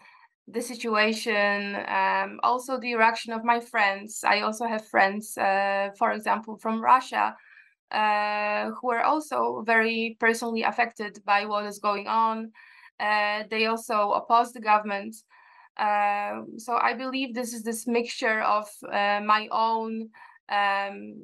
the 0.52 0.60
situation, 0.60 1.76
um, 1.88 2.40
also 2.42 2.78
the 2.78 2.94
reaction 2.94 3.32
of 3.32 3.44
my 3.44 3.60
friends. 3.60 4.22
I 4.24 4.40
also 4.40 4.66
have 4.66 4.86
friends, 4.88 5.36
uh, 5.38 5.90
for 5.98 6.12
example, 6.12 6.56
from 6.56 6.82
Russia, 6.82 7.36
uh, 7.90 8.70
who 8.80 8.90
are 8.90 9.02
also 9.02 9.62
very 9.66 10.16
personally 10.20 10.62
affected 10.62 11.18
by 11.24 11.46
what 11.46 11.66
is 11.66 11.78
going 11.78 12.06
on. 12.06 12.52
Uh, 12.98 13.44
they 13.50 13.66
also 13.66 14.12
oppose 14.12 14.52
the 14.52 14.60
government. 14.60 15.16
Uh, 15.76 16.42
so 16.58 16.76
I 16.76 16.94
believe 16.94 17.34
this 17.34 17.52
is 17.54 17.62
this 17.62 17.86
mixture 17.86 18.40
of 18.42 18.68
uh, 18.92 19.20
my 19.24 19.48
own 19.50 20.10
um, 20.50 21.14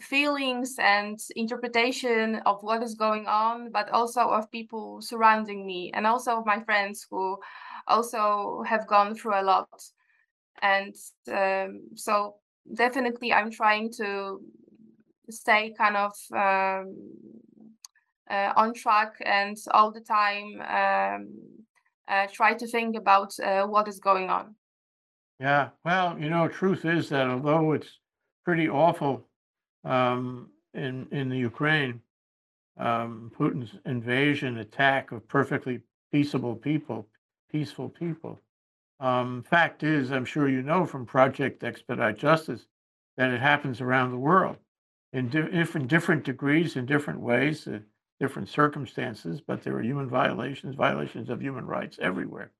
feelings 0.00 0.76
and 0.78 1.18
interpretation 1.36 2.36
of 2.46 2.62
what 2.62 2.82
is 2.82 2.94
going 2.94 3.26
on, 3.26 3.70
but 3.70 3.90
also 3.90 4.20
of 4.20 4.50
people 4.50 5.02
surrounding 5.02 5.66
me 5.66 5.90
and 5.94 6.06
also 6.06 6.38
of 6.38 6.46
my 6.46 6.60
friends 6.60 7.06
who 7.10 7.38
also 7.88 8.62
have 8.66 8.86
gone 8.86 9.14
through 9.14 9.40
a 9.40 9.42
lot. 9.42 9.68
And 10.62 10.94
um, 11.32 11.82
so 11.94 12.36
definitely 12.74 13.32
I'm 13.32 13.50
trying 13.50 13.92
to 13.98 14.40
stay 15.30 15.74
kind 15.76 15.96
of 15.96 16.12
um, 16.32 16.96
uh, 18.30 18.52
on 18.56 18.74
track 18.74 19.14
and 19.24 19.56
all 19.72 19.92
the 19.92 20.00
time 20.00 20.60
um, 20.60 21.28
uh, 22.08 22.26
try 22.32 22.54
to 22.54 22.66
think 22.66 22.96
about 22.96 23.32
uh, 23.40 23.66
what 23.66 23.88
is 23.88 24.00
going 24.00 24.30
on. 24.30 24.54
Yeah. 25.40 25.68
Well, 25.84 26.18
you 26.18 26.30
know, 26.30 26.48
truth 26.48 26.84
is 26.84 27.08
that 27.10 27.28
although 27.28 27.72
it's 27.72 28.00
pretty 28.44 28.68
awful 28.68 29.28
um, 29.84 30.50
in 30.74 31.06
in 31.12 31.28
the 31.28 31.38
Ukraine, 31.38 32.00
um, 32.78 33.30
Putin's 33.38 33.74
invasion 33.84 34.58
attack 34.58 35.12
of 35.12 35.28
perfectly 35.28 35.80
peaceable 36.12 36.56
people, 36.56 37.08
peaceful 37.50 37.88
people. 37.88 38.40
Um, 39.00 39.42
fact 39.44 39.82
is, 39.82 40.10
I'm 40.10 40.24
sure 40.24 40.48
you 40.48 40.62
know 40.62 40.84
from 40.84 41.06
Project 41.06 41.62
Expedite 41.62 42.18
Justice 42.18 42.66
that 43.16 43.30
it 43.30 43.40
happens 43.40 43.80
around 43.80 44.10
the 44.10 44.18
world 44.18 44.56
in 45.12 45.28
di- 45.28 45.50
different 45.50 45.88
different 45.88 46.24
degrees, 46.24 46.76
in 46.76 46.86
different 46.86 47.20
ways, 47.20 47.66
uh, 47.66 47.78
different 48.20 48.48
circumstances. 48.48 49.40
But 49.40 49.62
there 49.62 49.76
are 49.76 49.82
human 49.82 50.08
violations, 50.08 50.74
violations 50.74 51.30
of 51.30 51.40
human 51.40 51.66
rights 51.66 51.98
everywhere, 52.00 52.50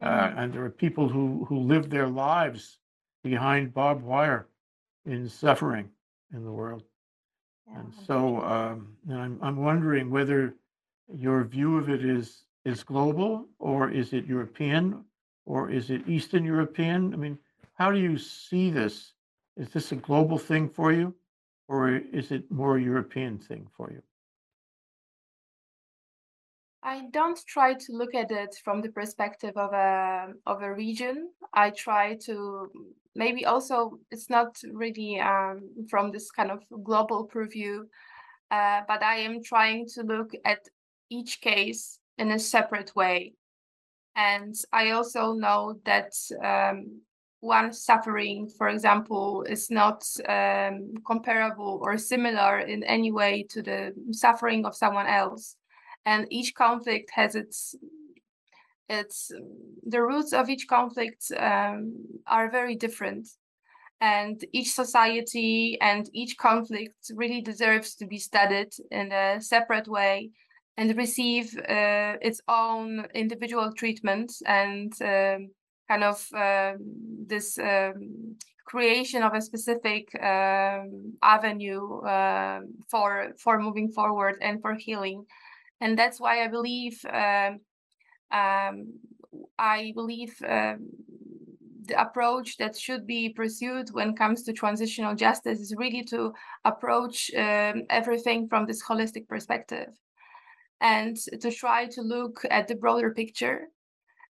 uh, 0.00 0.28
Mhm. 0.28 0.38
and 0.38 0.52
there 0.52 0.64
are 0.64 0.70
people 0.70 1.08
who 1.08 1.44
who 1.46 1.58
live 1.58 1.88
their 1.90 2.08
lives 2.08 2.78
behind 3.22 3.72
barbed 3.74 4.04
wire 4.04 4.46
in 5.06 5.28
suffering 5.28 5.90
in 6.32 6.44
the 6.44 6.52
world. 6.52 6.84
And 7.74 7.92
so, 7.94 8.42
um, 8.42 8.96
and 9.08 9.18
I'm, 9.18 9.38
I'm 9.42 9.56
wondering 9.56 10.10
whether 10.10 10.54
your 11.12 11.44
view 11.44 11.76
of 11.78 11.88
it 11.90 12.04
is, 12.04 12.44
is 12.64 12.82
global 12.82 13.46
or 13.58 13.90
is 13.90 14.12
it 14.12 14.26
European 14.26 15.04
or 15.46 15.70
is 15.70 15.90
it 15.90 16.08
Eastern 16.08 16.44
European? 16.44 17.14
I 17.14 17.16
mean, 17.16 17.38
how 17.74 17.90
do 17.90 17.98
you 17.98 18.18
see 18.18 18.70
this? 18.70 19.12
Is 19.56 19.70
this 19.70 19.92
a 19.92 19.96
global 19.96 20.38
thing 20.38 20.68
for 20.68 20.92
you 20.92 21.14
or 21.68 21.96
is 21.96 22.32
it 22.32 22.50
more 22.50 22.78
European 22.78 23.38
thing 23.38 23.66
for 23.76 23.90
you? 23.90 24.02
I 26.82 27.02
don't 27.10 27.38
try 27.46 27.74
to 27.74 27.92
look 27.92 28.14
at 28.14 28.30
it 28.30 28.56
from 28.64 28.80
the 28.80 28.88
perspective 28.90 29.56
of 29.56 29.72
a 29.72 30.32
of 30.46 30.62
a 30.62 30.72
region. 30.72 31.30
I 31.52 31.70
try 31.70 32.16
to 32.26 32.70
maybe 33.14 33.44
also 33.44 33.98
it's 34.10 34.30
not 34.30 34.56
really 34.72 35.20
um, 35.20 35.68
from 35.90 36.12
this 36.12 36.30
kind 36.30 36.50
of 36.50 36.62
global 36.84 37.24
purview, 37.24 37.84
uh, 38.50 38.82
but 38.86 39.02
I 39.02 39.16
am 39.16 39.42
trying 39.42 39.86
to 39.94 40.02
look 40.02 40.30
at 40.44 40.60
each 41.10 41.40
case 41.40 41.97
in 42.18 42.30
a 42.32 42.38
separate 42.38 42.94
way. 42.94 43.34
And 44.16 44.54
I 44.72 44.90
also 44.90 45.32
know 45.32 45.78
that 45.84 46.12
um, 46.44 47.00
one 47.40 47.72
suffering, 47.72 48.48
for 48.48 48.68
example, 48.68 49.44
is 49.48 49.70
not 49.70 50.04
um, 50.28 50.94
comparable 51.06 51.80
or 51.82 51.96
similar 51.96 52.58
in 52.58 52.82
any 52.82 53.12
way 53.12 53.44
to 53.50 53.62
the 53.62 53.94
suffering 54.10 54.66
of 54.66 54.74
someone 54.74 55.06
else. 55.06 55.56
And 56.04 56.26
each 56.30 56.54
conflict 56.54 57.10
has 57.12 57.34
its 57.34 57.76
it's 58.88 59.30
the 59.86 60.02
roots 60.02 60.32
of 60.32 60.48
each 60.48 60.66
conflict 60.66 61.30
um, 61.36 61.94
are 62.26 62.50
very 62.50 62.74
different 62.74 63.28
and 64.00 64.44
each 64.52 64.72
society 64.72 65.76
and 65.80 66.08
each 66.12 66.36
conflict 66.38 67.10
really 67.14 67.40
deserves 67.40 67.94
to 67.96 68.06
be 68.06 68.18
studied 68.18 68.72
in 68.90 69.12
a 69.12 69.40
separate 69.40 69.88
way 69.88 70.30
and 70.78 70.96
receive 70.96 71.58
uh, 71.58 72.14
its 72.22 72.40
own 72.46 73.04
individual 73.12 73.72
treatment 73.72 74.32
and 74.46 74.92
um, 75.02 75.50
kind 75.88 76.04
of 76.04 76.24
um, 76.34 76.76
this 77.26 77.58
um, 77.58 78.36
creation 78.64 79.24
of 79.24 79.34
a 79.34 79.40
specific 79.40 80.08
um, 80.22 81.14
avenue 81.20 82.00
uh, 82.02 82.60
for 82.88 83.32
for 83.42 83.58
moving 83.58 83.90
forward 83.90 84.36
and 84.40 84.62
for 84.62 84.74
healing. 84.74 85.26
And 85.80 85.98
that's 85.98 86.20
why 86.20 86.44
i 86.44 86.48
believe 86.48 86.96
um, 87.12 87.60
i 89.58 89.92
believe 89.94 90.36
the 90.40 92.00
approach 92.06 92.56
that 92.58 92.76
should 92.76 93.06
be 93.06 93.30
pursued 93.30 93.88
when 93.92 94.10
it 94.10 94.16
comes 94.16 94.42
to 94.42 94.52
transitional 94.52 95.14
justice 95.14 95.60
is 95.60 95.74
really 95.76 96.02
to 96.04 96.32
approach 96.64 97.30
everything 97.34 98.48
from 98.48 98.66
this 98.66 98.82
holistic 98.82 99.26
perspective 99.28 99.88
and 100.80 101.16
to 101.16 101.50
try 101.50 101.86
to 101.86 102.02
look 102.02 102.42
at 102.50 102.68
the 102.68 102.74
broader 102.74 103.12
picture. 103.12 103.68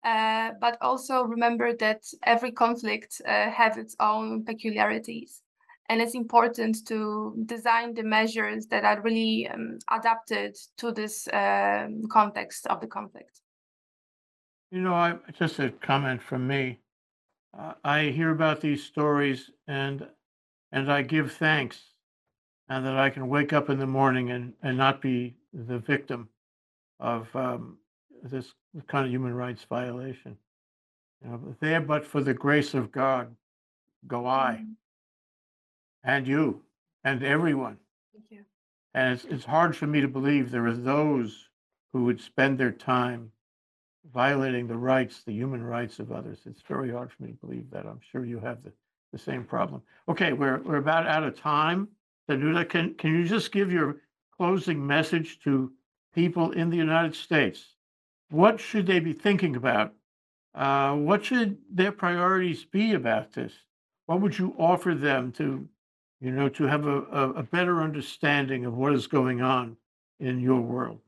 Uh, 0.04 0.52
but 0.60 0.78
also 0.82 1.24
remember 1.24 1.74
that 1.78 2.04
every 2.24 2.52
conflict 2.52 3.22
uh, 3.26 3.50
has 3.50 3.78
its 3.78 3.96
own 4.02 4.44
peculiarities 4.44 5.44
and 5.90 6.02
it's 6.02 6.16
important 6.16 6.86
to 6.88 7.34
design 7.46 7.94
the 7.94 8.04
measures 8.04 8.68
that 8.68 8.86
are 8.86 9.02
really 9.02 9.48
um, 9.50 9.78
adapted 9.92 10.58
to 10.78 10.92
this 10.92 11.28
um, 11.34 12.04
context 12.10 12.68
of 12.68 12.80
the 12.82 12.88
conflict. 12.88 13.42
You 14.72 14.82
know 14.82 14.94
i 14.96 15.18
just 15.38 15.60
a 15.60 15.70
comment 15.70 16.22
from 16.22 16.48
me. 16.48 16.80
Uh, 17.58 17.74
I 17.84 18.06
hear 18.06 18.32
about 18.32 18.62
these 18.62 18.84
stories 18.84 19.52
and 19.68 20.08
and 20.72 20.92
I 20.92 21.04
give 21.04 21.34
thanks 21.34 21.80
and 22.70 22.84
that 22.86 22.98
I 22.98 23.12
can 23.12 23.28
wake 23.28 23.54
up 23.54 23.70
in 23.70 23.78
the 23.78 23.86
morning 23.86 24.32
and, 24.32 24.54
and 24.64 24.78
not 24.78 25.02
be 25.02 25.36
the 25.54 25.80
victim 25.80 26.30
of 27.00 27.34
um, 27.36 27.78
this 28.24 28.54
kind 28.88 29.06
of 29.06 29.12
human 29.12 29.34
rights 29.34 29.64
violation. 29.64 30.38
You 31.24 31.30
know, 31.30 31.56
there 31.60 31.82
but 31.82 32.06
for 32.06 32.22
the 32.22 32.34
grace 32.34 32.74
of 32.74 32.92
God 32.92 33.36
go 34.08 34.26
I 34.28 34.60
Mhm. 34.62 34.76
and 36.04 36.28
you 36.28 36.64
and 37.04 37.24
everyone. 37.24 37.80
Thank 38.14 38.32
you. 38.32 38.46
And 38.94 39.14
it's, 39.14 39.26
it's 39.26 39.46
hard 39.46 39.76
for 39.76 39.88
me 39.88 40.02
to 40.02 40.08
believe 40.08 40.52
there 40.52 40.68
are 40.68 40.74
those 40.74 41.50
who 41.94 42.04
would 42.06 42.20
spend 42.20 42.58
their 42.58 42.72
time 42.72 43.32
violating 44.12 44.68
the 44.68 44.78
rights, 44.78 45.24
the 45.24 45.32
human 45.34 45.64
rights 45.64 46.00
of 46.00 46.12
others. 46.12 46.42
It's 46.46 46.62
very 46.62 46.92
hard 46.92 47.12
for 47.12 47.24
me 47.24 47.32
to 47.32 47.38
believe 47.46 47.70
that. 47.72 47.86
I'm 47.86 48.02
sure 48.02 48.26
you 48.26 48.40
have 48.40 48.64
the, 48.64 48.74
the 49.12 49.18
same 49.18 49.46
problem. 49.46 49.82
Okay, 50.10 50.34
we're, 50.34 50.58
we're 50.60 50.78
about 50.78 51.08
out 51.08 51.24
of 51.24 51.40
time. 51.40 51.88
Danuta, 52.30 52.68
can, 52.68 52.96
can 52.96 53.14
you 53.16 53.26
just 53.26 53.52
give 53.52 53.72
your 53.72 53.98
closing 54.44 54.86
message 54.86 55.40
to 55.40 55.72
people 56.14 56.52
in 56.52 56.70
the 56.70 56.76
United 56.76 57.16
States? 57.16 57.60
What 58.30 58.60
should 58.60 58.86
they 58.86 59.00
be 59.00 59.14
thinking 59.14 59.56
about? 59.56 59.94
Uh, 60.54 60.96
what 60.96 61.24
should 61.24 61.58
their 61.72 61.94
priorities 61.94 62.66
be 62.66 62.94
about 62.94 63.32
this? 63.32 63.54
What 64.06 64.20
would 64.20 64.38
you 64.38 64.54
offer 64.60 64.96
them 64.96 65.32
to, 65.40 65.66
you 66.20 66.32
know, 66.32 66.50
to 66.50 66.64
have 66.66 66.86
a, 66.86 66.98
a, 67.42 67.44
better 67.44 67.82
understanding 67.82 68.66
of 68.66 68.74
what 68.74 68.92
is 68.94 69.08
going 69.08 69.42
on 69.42 69.78
in 70.20 70.42
your 70.42 70.60
world? 70.60 71.00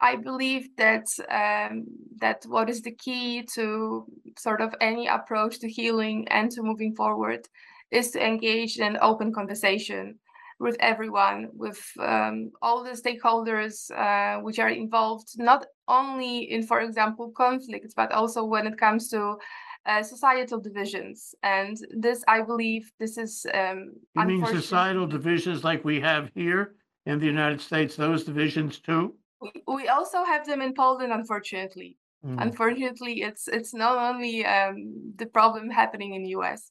I 0.00 0.14
believe 0.14 0.68
that 0.76 1.06
um, 1.42 1.86
that 2.20 2.44
what 2.46 2.70
is 2.70 2.82
the 2.82 2.96
key 3.04 3.42
to 3.54 4.06
sort 4.38 4.60
of 4.60 4.72
any 4.80 5.08
approach 5.08 5.58
to 5.58 5.68
healing 5.68 6.28
and 6.28 6.52
to 6.52 6.62
moving 6.62 6.94
forward 6.94 7.48
is 7.90 8.12
to 8.12 8.24
engage 8.24 8.78
in 8.78 8.84
an 8.94 8.98
open 9.02 9.32
conversation 9.32 10.20
with 10.58 10.76
everyone, 10.80 11.48
with 11.52 11.80
um, 12.00 12.50
all 12.62 12.82
the 12.82 12.90
stakeholders 12.90 13.90
uh, 13.90 14.40
which 14.40 14.58
are 14.58 14.70
involved, 14.70 15.28
not 15.36 15.66
only 15.86 16.50
in, 16.50 16.62
for 16.62 16.80
example, 16.80 17.30
conflicts, 17.30 17.94
but 17.94 18.10
also 18.12 18.44
when 18.44 18.66
it 18.66 18.78
comes 18.78 19.08
to 19.10 19.36
uh, 19.84 20.02
societal 20.02 20.60
divisions. 20.60 21.34
And 21.42 21.76
this, 21.90 22.24
I 22.26 22.42
believe, 22.42 22.90
this 22.98 23.18
is 23.18 23.46
um, 23.52 23.92
You 24.16 24.24
mean 24.24 24.46
societal 24.46 25.06
divisions 25.06 25.62
like 25.62 25.84
we 25.84 26.00
have 26.00 26.30
here 26.34 26.74
in 27.04 27.18
the 27.18 27.26
United 27.26 27.60
States, 27.60 27.94
those 27.94 28.24
divisions 28.24 28.80
too? 28.80 29.14
we, 29.66 29.88
also 29.88 30.24
have 30.24 30.46
them 30.46 30.62
in 30.62 30.74
Poland, 30.74 31.12
unfortunately. 31.12 31.96
Mm. 32.24 32.42
Unfortunately, 32.42 33.22
it's 33.22 33.48
it's 33.48 33.74
not 33.74 33.98
only 33.98 34.44
um, 34.44 35.12
the 35.16 35.26
problem 35.26 35.70
happening 35.70 36.14
in 36.14 36.22
the 36.22 36.30
US. 36.30 36.70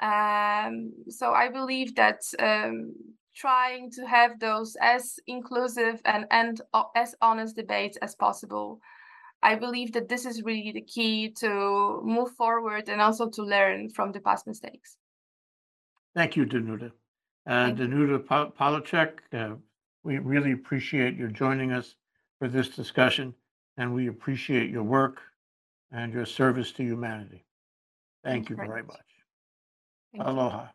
Um, 0.00 0.92
so 1.08 1.32
I 1.32 1.48
believe 1.48 1.94
that 1.96 2.20
um, 2.38 2.94
trying 3.34 3.90
to 3.92 4.06
have 4.06 4.38
those 4.40 4.76
as 4.80 5.16
inclusive 5.26 6.00
and 6.04 6.26
and 6.30 6.60
o- 6.72 6.90
as 6.96 7.14
honest 7.20 7.56
debates 7.56 7.96
as 7.98 8.14
possible. 8.14 8.80
I 9.42 9.56
believe 9.56 9.92
that 9.92 10.08
this 10.08 10.24
is 10.24 10.42
really 10.42 10.72
the 10.72 10.80
key 10.80 11.30
to 11.40 12.00
move 12.02 12.30
forward 12.32 12.88
and 12.88 13.00
also 13.00 13.28
to 13.30 13.42
learn 13.42 13.90
from 13.90 14.10
the 14.12 14.20
past 14.20 14.46
mistakes. 14.46 14.96
Thank 16.14 16.36
you, 16.36 16.46
Danuta. 16.46 16.92
Uh, 17.46 17.66
Thank. 17.66 17.78
Danuta 17.78 18.18
Polachek, 18.54 19.18
uh, 19.34 19.56
we 20.02 20.18
really 20.18 20.52
appreciate 20.52 21.16
your 21.16 21.28
joining 21.28 21.72
us 21.72 21.96
for 22.38 22.48
this 22.48 22.68
discussion, 22.68 23.34
and 23.76 23.94
we 23.94 24.08
appreciate 24.08 24.70
your 24.70 24.82
work 24.82 25.20
and 25.92 26.12
your 26.12 26.26
service 26.26 26.72
to 26.72 26.82
humanity. 26.82 27.44
Thank 28.24 28.48
you 28.48 28.56
very 28.56 28.82
much. 28.82 28.86
much. 28.86 29.13
Aloha. 30.18 30.74